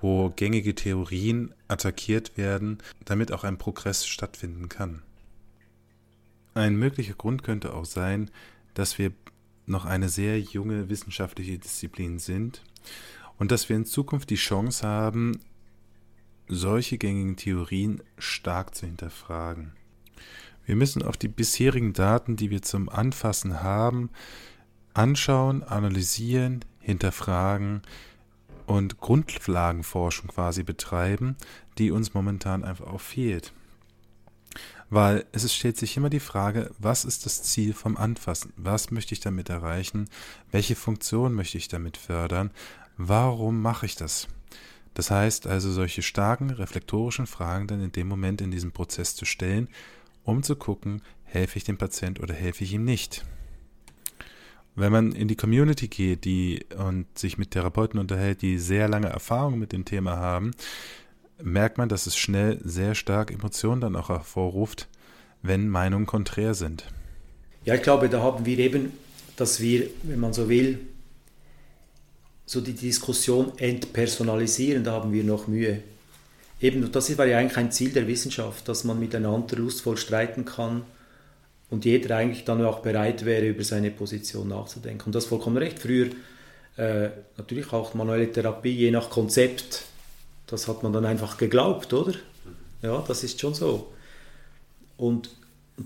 wo 0.00 0.30
gängige 0.30 0.74
Theorien 0.74 1.54
attackiert 1.68 2.36
werden, 2.36 2.78
damit 3.04 3.32
auch 3.32 3.44
ein 3.44 3.58
Progress 3.58 4.06
stattfinden 4.06 4.68
kann. 4.68 5.02
Ein 6.54 6.76
möglicher 6.76 7.14
Grund 7.14 7.42
könnte 7.42 7.74
auch 7.74 7.84
sein, 7.84 8.30
dass 8.74 8.98
wir 8.98 9.12
noch 9.66 9.84
eine 9.84 10.08
sehr 10.08 10.40
junge 10.40 10.88
wissenschaftliche 10.88 11.58
Disziplin 11.58 12.18
sind 12.18 12.62
und 13.38 13.50
dass 13.50 13.68
wir 13.68 13.76
in 13.76 13.84
Zukunft 13.84 14.30
die 14.30 14.36
Chance 14.36 14.86
haben, 14.86 15.40
solche 16.48 16.98
gängigen 16.98 17.36
Theorien 17.36 18.02
stark 18.18 18.74
zu 18.74 18.86
hinterfragen. 18.86 19.72
Wir 20.64 20.76
müssen 20.76 21.02
auf 21.02 21.16
die 21.16 21.28
bisherigen 21.28 21.92
Daten, 21.92 22.36
die 22.36 22.50
wir 22.50 22.62
zum 22.62 22.88
Anfassen 22.88 23.62
haben, 23.62 24.10
anschauen, 24.94 25.62
analysieren, 25.62 26.64
hinterfragen 26.80 27.82
und 28.66 28.98
Grundlagenforschung 28.98 30.28
quasi 30.28 30.62
betreiben, 30.62 31.36
die 31.78 31.90
uns 31.90 32.14
momentan 32.14 32.64
einfach 32.64 32.86
auch 32.86 33.00
fehlt. 33.00 33.52
Weil 34.88 35.24
es 35.32 35.52
stellt 35.52 35.76
sich 35.76 35.96
immer 35.96 36.10
die 36.10 36.20
Frage, 36.20 36.70
was 36.78 37.04
ist 37.04 37.26
das 37.26 37.42
Ziel 37.42 37.74
vom 37.74 37.96
Anfassen? 37.96 38.52
Was 38.56 38.90
möchte 38.90 39.14
ich 39.14 39.20
damit 39.20 39.48
erreichen? 39.48 40.08
Welche 40.52 40.76
Funktion 40.76 41.34
möchte 41.34 41.58
ich 41.58 41.68
damit 41.68 41.96
fördern? 41.96 42.50
Warum 42.96 43.60
mache 43.60 43.86
ich 43.86 43.96
das? 43.96 44.28
Das 44.94 45.10
heißt 45.10 45.46
also, 45.46 45.70
solche 45.70 46.02
starken 46.02 46.50
reflektorischen 46.50 47.26
Fragen 47.26 47.66
dann 47.66 47.82
in 47.82 47.92
dem 47.92 48.08
Moment 48.08 48.40
in 48.40 48.50
diesem 48.50 48.72
Prozess 48.72 49.14
zu 49.14 49.24
stellen 49.24 49.68
um 50.26 50.42
zu 50.42 50.56
gucken, 50.56 51.00
helfe 51.24 51.56
ich 51.56 51.64
dem 51.64 51.78
Patient 51.78 52.20
oder 52.20 52.34
helfe 52.34 52.64
ich 52.64 52.74
ihm 52.74 52.84
nicht. 52.84 53.24
Wenn 54.74 54.92
man 54.92 55.12
in 55.12 55.28
die 55.28 55.36
Community 55.36 55.88
geht 55.88 56.24
die, 56.26 56.66
und 56.76 57.06
sich 57.16 57.38
mit 57.38 57.52
Therapeuten 57.52 57.98
unterhält, 57.98 58.42
die 58.42 58.58
sehr 58.58 58.88
lange 58.88 59.08
Erfahrung 59.08 59.58
mit 59.58 59.72
dem 59.72 59.86
Thema 59.86 60.16
haben, 60.16 60.50
merkt 61.42 61.78
man, 61.78 61.88
dass 61.88 62.06
es 62.06 62.16
schnell 62.16 62.60
sehr 62.62 62.94
stark 62.94 63.30
Emotionen 63.30 63.80
dann 63.80 63.96
auch 63.96 64.10
hervorruft, 64.10 64.88
wenn 65.42 65.68
Meinungen 65.68 66.06
konträr 66.06 66.52
sind. 66.52 66.92
Ja, 67.64 67.74
ich 67.74 67.82
glaube, 67.82 68.08
da 68.08 68.20
haben 68.22 68.44
wir 68.44 68.58
eben, 68.58 68.92
dass 69.36 69.60
wir, 69.60 69.88
wenn 70.02 70.20
man 70.20 70.34
so 70.34 70.48
will, 70.48 70.80
so 72.46 72.60
die 72.60 72.72
Diskussion 72.72 73.52
entpersonalisieren, 73.58 74.84
da 74.84 74.92
haben 74.92 75.12
wir 75.12 75.24
noch 75.24 75.48
Mühe. 75.48 75.82
Eben, 76.60 76.90
das 76.90 77.18
war 77.18 77.26
ja 77.26 77.38
eigentlich 77.38 77.58
ein 77.58 77.72
Ziel 77.72 77.90
der 77.90 78.06
Wissenschaft, 78.06 78.68
dass 78.68 78.84
man 78.84 78.98
miteinander 78.98 79.56
lustvoll 79.56 79.96
streiten 79.96 80.44
kann 80.44 80.84
und 81.68 81.84
jeder 81.84 82.16
eigentlich 82.16 82.44
dann 82.44 82.64
auch 82.64 82.78
bereit 82.78 83.24
wäre, 83.24 83.48
über 83.48 83.64
seine 83.64 83.90
Position 83.90 84.48
nachzudenken. 84.48 85.06
Und 85.06 85.14
das 85.14 85.26
vollkommen 85.26 85.58
recht. 85.58 85.80
Früher 85.80 86.10
äh, 86.76 87.10
natürlich 87.36 87.72
auch 87.72 87.94
manuelle 87.94 88.30
Therapie, 88.30 88.70
je 88.70 88.90
nach 88.90 89.10
Konzept, 89.10 89.82
das 90.46 90.68
hat 90.68 90.82
man 90.82 90.92
dann 90.92 91.04
einfach 91.04 91.36
geglaubt, 91.36 91.92
oder? 91.92 92.14
Ja, 92.80 93.04
das 93.06 93.24
ist 93.24 93.40
schon 93.40 93.54
so. 93.54 93.92
Und 94.96 95.30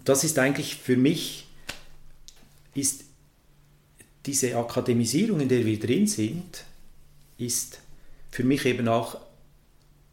das 0.05 0.23
ist 0.23 0.39
eigentlich 0.39 0.77
für 0.77 0.97
mich, 0.97 1.47
ist 2.75 3.05
diese 4.27 4.57
Akademisierung, 4.57 5.41
in 5.41 5.49
der 5.49 5.65
wir 5.65 5.79
drin 5.79 6.07
sind, 6.07 6.65
ist 7.39 7.81
für 8.31 8.45
mich 8.45 8.65
eben 8.67 8.89
auch 8.89 9.19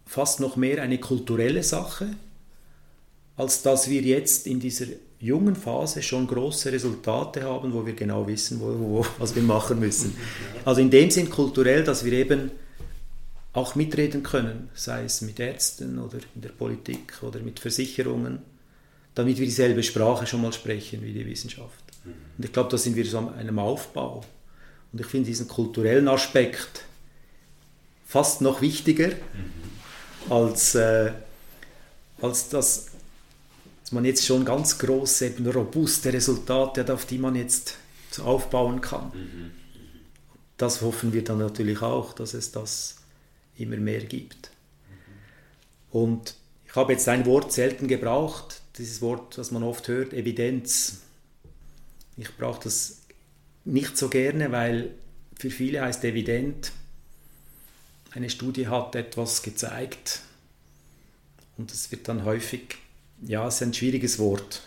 fast 0.06 0.40
noch 0.40 0.56
mehr 0.56 0.82
eine 0.82 1.00
kulturelle 1.00 1.64
Sache, 1.64 2.08
als 3.36 3.62
dass 3.62 3.90
wir 3.90 4.02
jetzt 4.02 4.48
in 4.48 4.60
dieser 4.60 4.88
jungen 5.20 5.56
Phase 5.56 6.02
schon 6.02 6.28
große 6.28 6.72
Resultate 6.72 7.44
haben, 7.44 7.74
wo 7.74 7.86
wir 7.86 7.94
genau 7.94 8.28
wissen, 8.28 8.60
wo, 8.60 8.66
wo, 8.80 9.06
was 9.18 9.36
wir 9.36 9.44
machen 9.44 9.80
müssen. 9.80 10.16
Also 10.64 10.82
in 10.82 10.90
dem 10.90 11.12
Sinn 11.12 11.30
kulturell, 11.30 11.84
dass 11.84 12.06
wir 12.06 12.14
eben 12.14 12.52
auch 13.54 13.76
mitreden 13.76 14.24
können, 14.24 14.70
sei 14.76 15.06
es 15.06 15.22
mit 15.22 15.40
Ärzten 15.40 15.98
oder 16.00 16.20
in 16.36 16.42
der 16.42 16.50
Politik 16.50 17.22
oder 17.24 17.40
mit 17.40 17.60
Versicherungen, 17.60 18.40
damit 19.16 19.40
wir 19.40 19.46
dieselbe 19.46 19.82
Sprache 19.82 20.28
schon 20.28 20.44
mal 20.44 20.54
sprechen 20.54 21.02
wie 21.02 21.14
die 21.14 21.26
Wissenschaft. 21.26 21.87
Und 22.38 22.46
ich 22.46 22.52
glaube, 22.52 22.70
da 22.70 22.78
sind 22.78 22.96
wir 22.96 23.06
so 23.06 23.20
an 23.20 23.34
einem 23.34 23.60
Aufbau. 23.60 24.24
Und 24.92 25.02
ich 25.02 25.08
finde 25.08 25.28
diesen 25.28 25.48
kulturellen 25.48 26.08
Aspekt 26.08 26.86
fast 28.06 28.42
noch 28.42 28.62
wichtiger, 28.62 29.12
als, 30.30 30.76
äh, 30.76 31.12
als 32.22 32.50
dass 32.50 32.88
man 33.92 34.06
jetzt 34.06 34.26
schon 34.26 34.46
ganz 34.46 34.78
große, 34.78 35.28
eben 35.28 35.48
robuste 35.48 36.12
Resultate 36.12 36.82
hat, 36.82 36.92
auf 36.92 37.06
die 37.06 37.18
man 37.18 37.36
jetzt 37.36 37.78
aufbauen 38.24 38.82
kann. 38.82 39.12
Mhm. 39.14 39.52
Das 40.58 40.82
hoffen 40.82 41.14
wir 41.14 41.24
dann 41.24 41.38
natürlich 41.38 41.82
auch, 41.82 42.14
dass 42.14 42.34
es 42.34 42.52
das 42.52 42.96
immer 43.58 43.78
mehr 43.78 44.02
gibt. 44.02 44.50
Mhm. 45.92 46.00
Und 46.00 46.36
ich 46.66 46.76
habe 46.76 46.94
jetzt 46.94 47.08
ein 47.08 47.26
Wort 47.26 47.54
selten 47.54 47.88
gebraucht, 47.88 48.62
dieses 48.78 49.02
Wort, 49.02 49.38
das 49.38 49.52
man 49.52 49.64
oft 49.64 49.88
hört, 49.88 50.14
Evidenz. 50.14 51.02
Ich 52.18 52.36
brauche 52.36 52.64
das 52.64 53.04
nicht 53.66 53.98
so 53.98 54.10
gerne, 54.10 54.52
weil 54.52 54.92
für 55.38 55.52
viele 55.52 55.82
heißt 55.82 56.04
evident, 56.04 56.72
eine 58.12 58.30
Studie 58.30 58.68
hat 58.68 58.96
etwas 58.96 59.44
gezeigt 59.44 60.22
und 61.58 61.72
das 61.72 61.92
wird 61.92 62.08
dann 62.08 62.26
häufig, 62.26 62.78
ja, 63.22 63.48
es 63.48 63.56
ist 63.56 63.64
ein 63.64 63.74
schwieriges 63.74 64.20
Wort. 64.20 64.62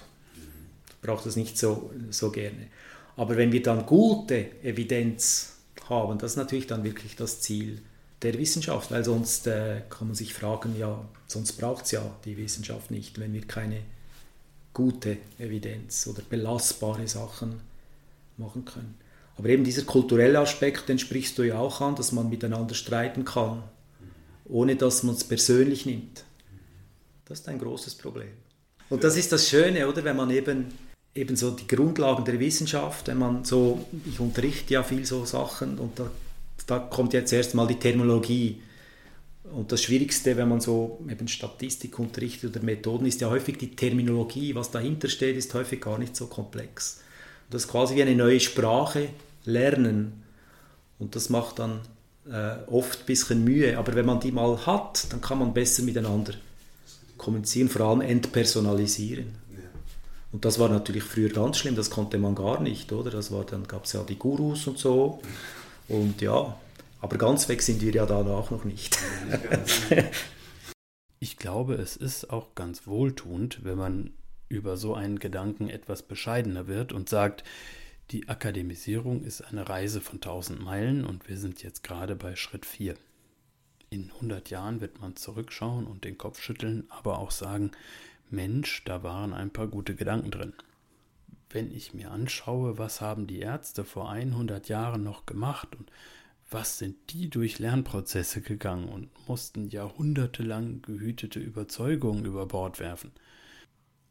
Ich 0.88 0.96
brauche 1.00 1.24
das 1.24 1.36
nicht 1.36 1.58
so, 1.58 1.90
so 2.10 2.30
gerne. 2.30 2.68
Aber 3.16 3.36
wenn 3.36 3.52
wir 3.52 3.62
dann 3.62 3.86
gute 3.86 4.62
Evidenz 4.62 5.56
haben, 5.88 6.18
das 6.18 6.32
ist 6.32 6.36
natürlich 6.36 6.66
dann 6.66 6.84
wirklich 6.84 7.16
das 7.16 7.40
Ziel 7.40 7.80
der 8.22 8.38
Wissenschaft, 8.38 8.90
weil 8.90 9.04
sonst 9.04 9.46
äh, 9.46 9.82
kann 9.88 10.08
man 10.08 10.14
sich 10.14 10.34
fragen, 10.34 10.78
ja, 10.78 11.04
sonst 11.26 11.52
braucht 11.52 11.86
es 11.86 11.92
ja 11.92 12.02
die 12.24 12.36
Wissenschaft 12.36 12.90
nicht, 12.90 13.18
wenn 13.18 13.32
wir 13.32 13.46
keine 13.46 13.82
gute 14.72 15.18
Evidenz 15.38 16.06
oder 16.06 16.22
belastbare 16.22 17.06
Sachen 17.08 17.60
machen 18.36 18.64
können. 18.64 18.94
Aber 19.36 19.48
eben 19.48 19.64
dieser 19.64 19.82
kulturelle 19.82 20.38
Aspekt, 20.38 20.88
den 20.88 20.98
sprichst 20.98 21.38
du 21.38 21.42
ja 21.42 21.58
auch 21.58 21.80
an, 21.80 21.96
dass 21.96 22.12
man 22.12 22.28
miteinander 22.28 22.74
streiten 22.74 23.24
kann, 23.24 23.62
ohne 24.46 24.76
dass 24.76 25.02
man 25.02 25.14
es 25.14 25.24
persönlich 25.24 25.86
nimmt. 25.86 26.24
Das 27.24 27.40
ist 27.40 27.48
ein 27.48 27.58
großes 27.58 27.94
Problem. 27.94 28.32
Und 28.90 29.04
das 29.04 29.16
ist 29.16 29.32
das 29.32 29.48
Schöne, 29.48 29.88
oder, 29.88 30.04
wenn 30.04 30.16
man 30.16 30.30
eben, 30.30 30.66
eben 31.14 31.36
so 31.36 31.52
die 31.52 31.66
Grundlagen 31.66 32.24
der 32.24 32.40
Wissenschaft, 32.40 33.06
wenn 33.06 33.18
man 33.18 33.44
so, 33.44 33.86
ich 34.04 34.20
unterrichte 34.20 34.74
ja 34.74 34.82
viel 34.82 35.06
so 35.06 35.24
Sachen 35.24 35.78
und 35.78 35.98
da, 35.98 36.10
da 36.66 36.78
kommt 36.80 37.12
jetzt 37.12 37.32
erstmal 37.32 37.68
die 37.68 37.78
Terminologie. 37.78 38.60
Und 39.54 39.72
das 39.72 39.82
Schwierigste, 39.82 40.36
wenn 40.36 40.48
man 40.48 40.60
so 40.60 41.00
eben 41.08 41.28
Statistik 41.28 41.98
unterrichtet 41.98 42.56
oder 42.56 42.64
Methoden, 42.64 43.06
ist 43.06 43.20
ja 43.20 43.30
häufig 43.30 43.58
die 43.58 43.74
Terminologie. 43.74 44.54
Was 44.54 44.70
dahinter 44.70 45.08
steht, 45.08 45.36
ist 45.36 45.52
häufig 45.54 45.80
gar 45.80 45.98
nicht 45.98 46.16
so 46.16 46.26
komplex. 46.26 47.00
Das 47.50 47.64
ist 47.64 47.68
quasi 47.68 47.96
wie 47.96 48.02
eine 48.02 48.14
neue 48.14 48.40
Sprache, 48.40 49.08
lernen. 49.44 50.22
Und 50.98 51.16
das 51.16 51.30
macht 51.30 51.58
dann 51.58 51.80
äh, 52.30 52.70
oft 52.70 53.00
ein 53.00 53.06
bisschen 53.06 53.44
Mühe. 53.44 53.76
Aber 53.78 53.94
wenn 53.94 54.06
man 54.06 54.20
die 54.20 54.32
mal 54.32 54.66
hat, 54.66 55.12
dann 55.12 55.20
kann 55.20 55.38
man 55.38 55.52
besser 55.52 55.82
miteinander 55.82 56.34
kommunizieren, 57.16 57.68
vor 57.68 57.82
allem 57.82 58.00
entpersonalisieren. 58.00 59.34
Und 60.32 60.44
das 60.44 60.58
war 60.58 60.68
natürlich 60.68 61.02
früher 61.02 61.28
ganz 61.28 61.58
schlimm, 61.58 61.74
das 61.74 61.90
konnte 61.90 62.16
man 62.18 62.34
gar 62.34 62.60
nicht, 62.60 62.92
oder? 62.92 63.10
Das 63.10 63.32
war, 63.32 63.44
dann 63.44 63.66
gab 63.66 63.84
es 63.84 63.92
ja 63.92 64.02
die 64.04 64.16
Gurus 64.16 64.66
und 64.68 64.78
so. 64.78 65.20
Und 65.88 66.20
ja, 66.20 66.56
aber 67.00 67.18
ganz 67.18 67.48
weg 67.48 67.62
sind 67.62 67.80
wir 67.80 67.92
ja 67.92 68.06
danach 68.06 68.50
noch 68.50 68.64
nicht. 68.64 68.98
ich 71.20 71.36
glaube, 71.36 71.74
es 71.74 71.96
ist 71.96 72.30
auch 72.30 72.54
ganz 72.54 72.86
wohltuend, 72.86 73.64
wenn 73.64 73.78
man 73.78 74.12
über 74.48 74.76
so 74.76 74.94
einen 74.94 75.18
Gedanken 75.18 75.68
etwas 75.68 76.02
bescheidener 76.02 76.66
wird 76.66 76.92
und 76.92 77.08
sagt, 77.08 77.44
die 78.10 78.28
Akademisierung 78.28 79.22
ist 79.22 79.42
eine 79.42 79.68
Reise 79.68 80.00
von 80.00 80.20
tausend 80.20 80.60
Meilen 80.60 81.04
und 81.04 81.28
wir 81.28 81.38
sind 81.38 81.62
jetzt 81.62 81.84
gerade 81.84 82.16
bei 82.16 82.34
Schritt 82.34 82.66
4. 82.66 82.96
In 83.88 84.10
100 84.14 84.50
Jahren 84.50 84.80
wird 84.80 85.00
man 85.00 85.16
zurückschauen 85.16 85.86
und 85.86 86.04
den 86.04 86.18
Kopf 86.18 86.40
schütteln, 86.40 86.84
aber 86.90 87.18
auch 87.18 87.30
sagen, 87.30 87.70
Mensch, 88.28 88.84
da 88.84 89.02
waren 89.02 89.32
ein 89.32 89.50
paar 89.50 89.68
gute 89.68 89.94
Gedanken 89.94 90.30
drin. 90.30 90.52
Wenn 91.50 91.72
ich 91.72 91.94
mir 91.94 92.10
anschaue, 92.10 92.78
was 92.78 93.00
haben 93.00 93.26
die 93.26 93.40
Ärzte 93.40 93.84
vor 93.84 94.10
100 94.10 94.68
Jahren 94.68 95.02
noch 95.04 95.26
gemacht 95.26 95.74
und 95.76 95.90
was 96.50 96.78
sind 96.78 96.96
die 97.10 97.30
durch 97.30 97.58
Lernprozesse 97.58 98.40
gegangen 98.40 98.88
und 98.88 99.08
mussten 99.28 99.68
jahrhundertelang 99.68 100.82
gehütete 100.82 101.38
Überzeugungen 101.38 102.24
über 102.24 102.46
Bord 102.46 102.80
werfen. 102.80 103.12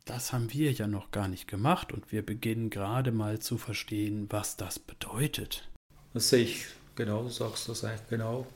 Das 0.05 0.33
haben 0.33 0.51
wir 0.51 0.71
ja 0.71 0.87
noch 0.87 1.11
gar 1.11 1.27
nicht 1.27 1.47
gemacht 1.47 1.91
und 1.91 2.11
wir 2.11 2.25
beginnen 2.25 2.69
gerade 2.69 3.11
mal 3.11 3.39
zu 3.39 3.57
verstehen, 3.57 4.27
was 4.29 4.57
das 4.57 4.79
bedeutet. 4.79 5.69
Das 6.13 6.29
sehe 6.29 6.43
ich 6.43 6.65
genau, 6.95 7.23
du 7.23 7.29
sagst 7.29 7.69
das 7.69 7.83
eigentlich 7.83 8.07
genau, 8.09 8.47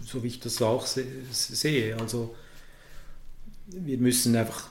so 0.00 0.22
wie 0.22 0.28
ich 0.28 0.40
das 0.40 0.60
auch 0.62 0.86
sehe. 0.86 1.96
Also 1.98 2.34
wir 3.66 3.98
müssen 3.98 4.34
einfach 4.34 4.70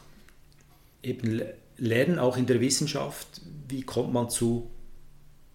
eben 1.04 1.42
lernen, 1.78 2.20
auch 2.20 2.38
in 2.38 2.48
der 2.48 2.60
Wissenschaft, 2.60 3.42
wie 3.68 3.84
kommt 3.84 4.12
man 4.12 4.30
zu 4.30 4.70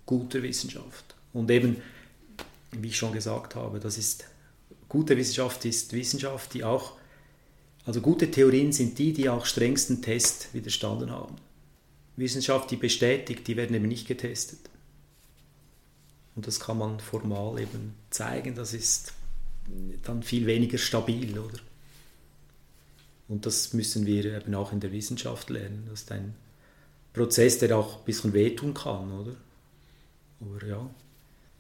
guter 0.07 0.43
Wissenschaft. 0.43 1.17
Und 1.33 1.51
eben, 1.51 1.77
wie 2.73 2.89
ich 2.89 2.97
schon 2.97 3.13
gesagt 3.13 3.55
habe, 3.55 3.81
das 3.81 3.99
ist, 3.99 4.25
gute 4.89 5.17
Wissenschaft 5.17 5.65
ist 5.65 5.93
Wissenschaft, 5.93 6.55
die 6.55 6.65
auch, 6.65 6.97
also 7.85 8.01
gute 8.01 8.31
Theorien 8.31 8.73
sind 8.73 8.99
die, 8.99 9.13
die 9.13 9.29
auch 9.29 9.45
strengsten 9.45 10.03
Test 10.03 10.55
widerstanden 10.55 11.11
haben. 11.11 11.37
Wissenschaft, 12.17 12.71
die 12.71 12.77
bestätigt, 12.77 13.47
die 13.47 13.57
werden 13.57 13.75
eben 13.75 13.89
nicht 13.89 14.07
getestet. 14.07 14.61
Und 16.35 16.47
das 16.47 16.61
kann 16.61 16.79
man 16.79 17.01
formal 17.01 17.61
eben 17.61 17.95
zeigen, 18.11 18.55
das 18.55 18.73
ist 18.73 19.13
dann 20.03 20.23
viel 20.23 20.47
weniger 20.47 20.79
stabil, 20.79 21.39
oder? 21.39 21.59
Und 23.29 23.47
das 23.47 23.73
müssen 23.73 24.07
wir 24.07 24.25
eben 24.25 24.55
auch 24.55 24.73
in 24.73 24.81
der 24.81 24.93
Wissenschaft 24.93 25.51
lernen. 25.51 25.87
Das 25.89 26.03
ist 26.03 26.13
ein 26.13 26.35
Prozess, 27.13 27.59
der 27.59 27.77
auch 27.77 27.99
ein 27.99 28.05
bisschen 28.05 28.33
wehtun 28.33 28.75
kann, 28.75 29.13
oder? 29.13 29.37
Aber 30.41 30.67
ja, 30.67 30.91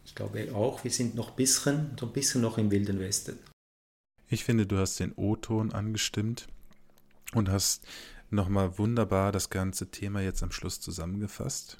ich 0.04 0.14
glaube 0.14 0.54
auch, 0.54 0.84
wir 0.84 0.90
sind 0.90 1.14
noch 1.14 1.30
ein 1.30 1.36
bisschen, 1.36 1.96
ein 2.00 2.12
bisschen 2.12 2.40
noch 2.40 2.58
im 2.58 2.70
Wilden 2.70 2.98
Westen. 3.00 3.38
Ich 4.28 4.44
finde, 4.44 4.66
du 4.66 4.78
hast 4.78 4.98
den 4.98 5.12
O-Ton 5.12 5.72
angestimmt 5.72 6.48
und 7.34 7.50
hast 7.50 7.86
nochmal 8.30 8.78
wunderbar 8.78 9.30
das 9.30 9.50
ganze 9.50 9.90
Thema 9.90 10.20
jetzt 10.20 10.42
am 10.42 10.52
Schluss 10.52 10.80
zusammengefasst. 10.80 11.76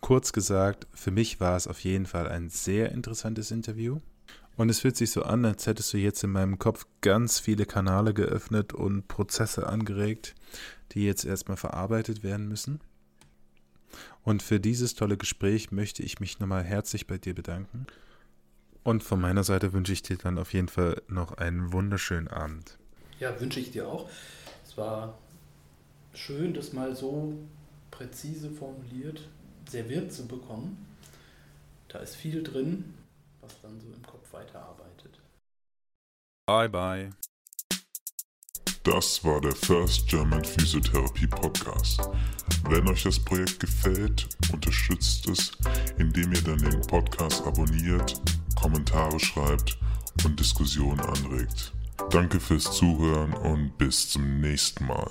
Kurz 0.00 0.32
gesagt, 0.32 0.86
für 0.94 1.10
mich 1.10 1.40
war 1.40 1.56
es 1.56 1.66
auf 1.66 1.80
jeden 1.80 2.06
Fall 2.06 2.28
ein 2.28 2.50
sehr 2.50 2.92
interessantes 2.92 3.50
Interview. 3.50 4.00
Und 4.56 4.70
es 4.70 4.80
fühlt 4.80 4.96
sich 4.96 5.10
so 5.10 5.22
an, 5.22 5.44
als 5.44 5.66
hättest 5.66 5.92
du 5.92 5.98
jetzt 5.98 6.22
in 6.24 6.30
meinem 6.30 6.58
Kopf 6.58 6.86
ganz 7.00 7.38
viele 7.38 7.64
Kanäle 7.64 8.12
geöffnet 8.12 8.72
und 8.72 9.06
Prozesse 9.06 9.66
angeregt, 9.66 10.34
die 10.92 11.04
jetzt 11.04 11.24
erstmal 11.24 11.56
verarbeitet 11.56 12.22
werden 12.22 12.48
müssen. 12.48 12.80
Und 14.28 14.42
für 14.42 14.60
dieses 14.60 14.94
tolle 14.94 15.16
Gespräch 15.16 15.72
möchte 15.72 16.02
ich 16.02 16.20
mich 16.20 16.38
nochmal 16.38 16.62
herzlich 16.62 17.06
bei 17.06 17.16
dir 17.16 17.34
bedanken. 17.34 17.86
Und 18.84 19.02
von 19.02 19.18
meiner 19.18 19.42
Seite 19.42 19.72
wünsche 19.72 19.94
ich 19.94 20.02
dir 20.02 20.18
dann 20.18 20.36
auf 20.36 20.52
jeden 20.52 20.68
Fall 20.68 21.00
noch 21.08 21.38
einen 21.38 21.72
wunderschönen 21.72 22.28
Abend. 22.28 22.76
Ja, 23.18 23.40
wünsche 23.40 23.58
ich 23.58 23.70
dir 23.70 23.88
auch. 23.88 24.10
Es 24.66 24.76
war 24.76 25.16
schön, 26.12 26.52
das 26.52 26.74
mal 26.74 26.94
so 26.94 27.38
präzise 27.90 28.50
formuliert 28.50 29.26
serviert 29.66 30.12
zu 30.12 30.26
bekommen. 30.28 30.86
Da 31.88 32.00
ist 32.00 32.14
viel 32.14 32.42
drin, 32.42 32.92
was 33.40 33.58
dann 33.62 33.80
so 33.80 33.86
im 33.86 34.02
Kopf 34.02 34.30
weiterarbeitet. 34.34 35.20
Bye 36.46 36.68
bye. 36.68 37.12
Das 38.90 39.22
war 39.22 39.38
der 39.38 39.54
First 39.54 40.08
German 40.08 40.42
Physiotherapie 40.42 41.26
Podcast. 41.26 42.08
Wenn 42.70 42.88
euch 42.88 43.02
das 43.02 43.18
Projekt 43.18 43.60
gefällt, 43.60 44.26
unterstützt 44.50 45.28
es, 45.28 45.52
indem 45.98 46.32
ihr 46.32 46.40
dann 46.40 46.56
den 46.56 46.80
Podcast 46.80 47.46
abonniert, 47.46 48.18
Kommentare 48.58 49.20
schreibt 49.20 49.76
und 50.24 50.40
Diskussionen 50.40 51.00
anregt. 51.00 51.74
Danke 52.08 52.40
fürs 52.40 52.72
Zuhören 52.72 53.34
und 53.34 53.76
bis 53.76 54.08
zum 54.08 54.40
nächsten 54.40 54.86
Mal. 54.86 55.10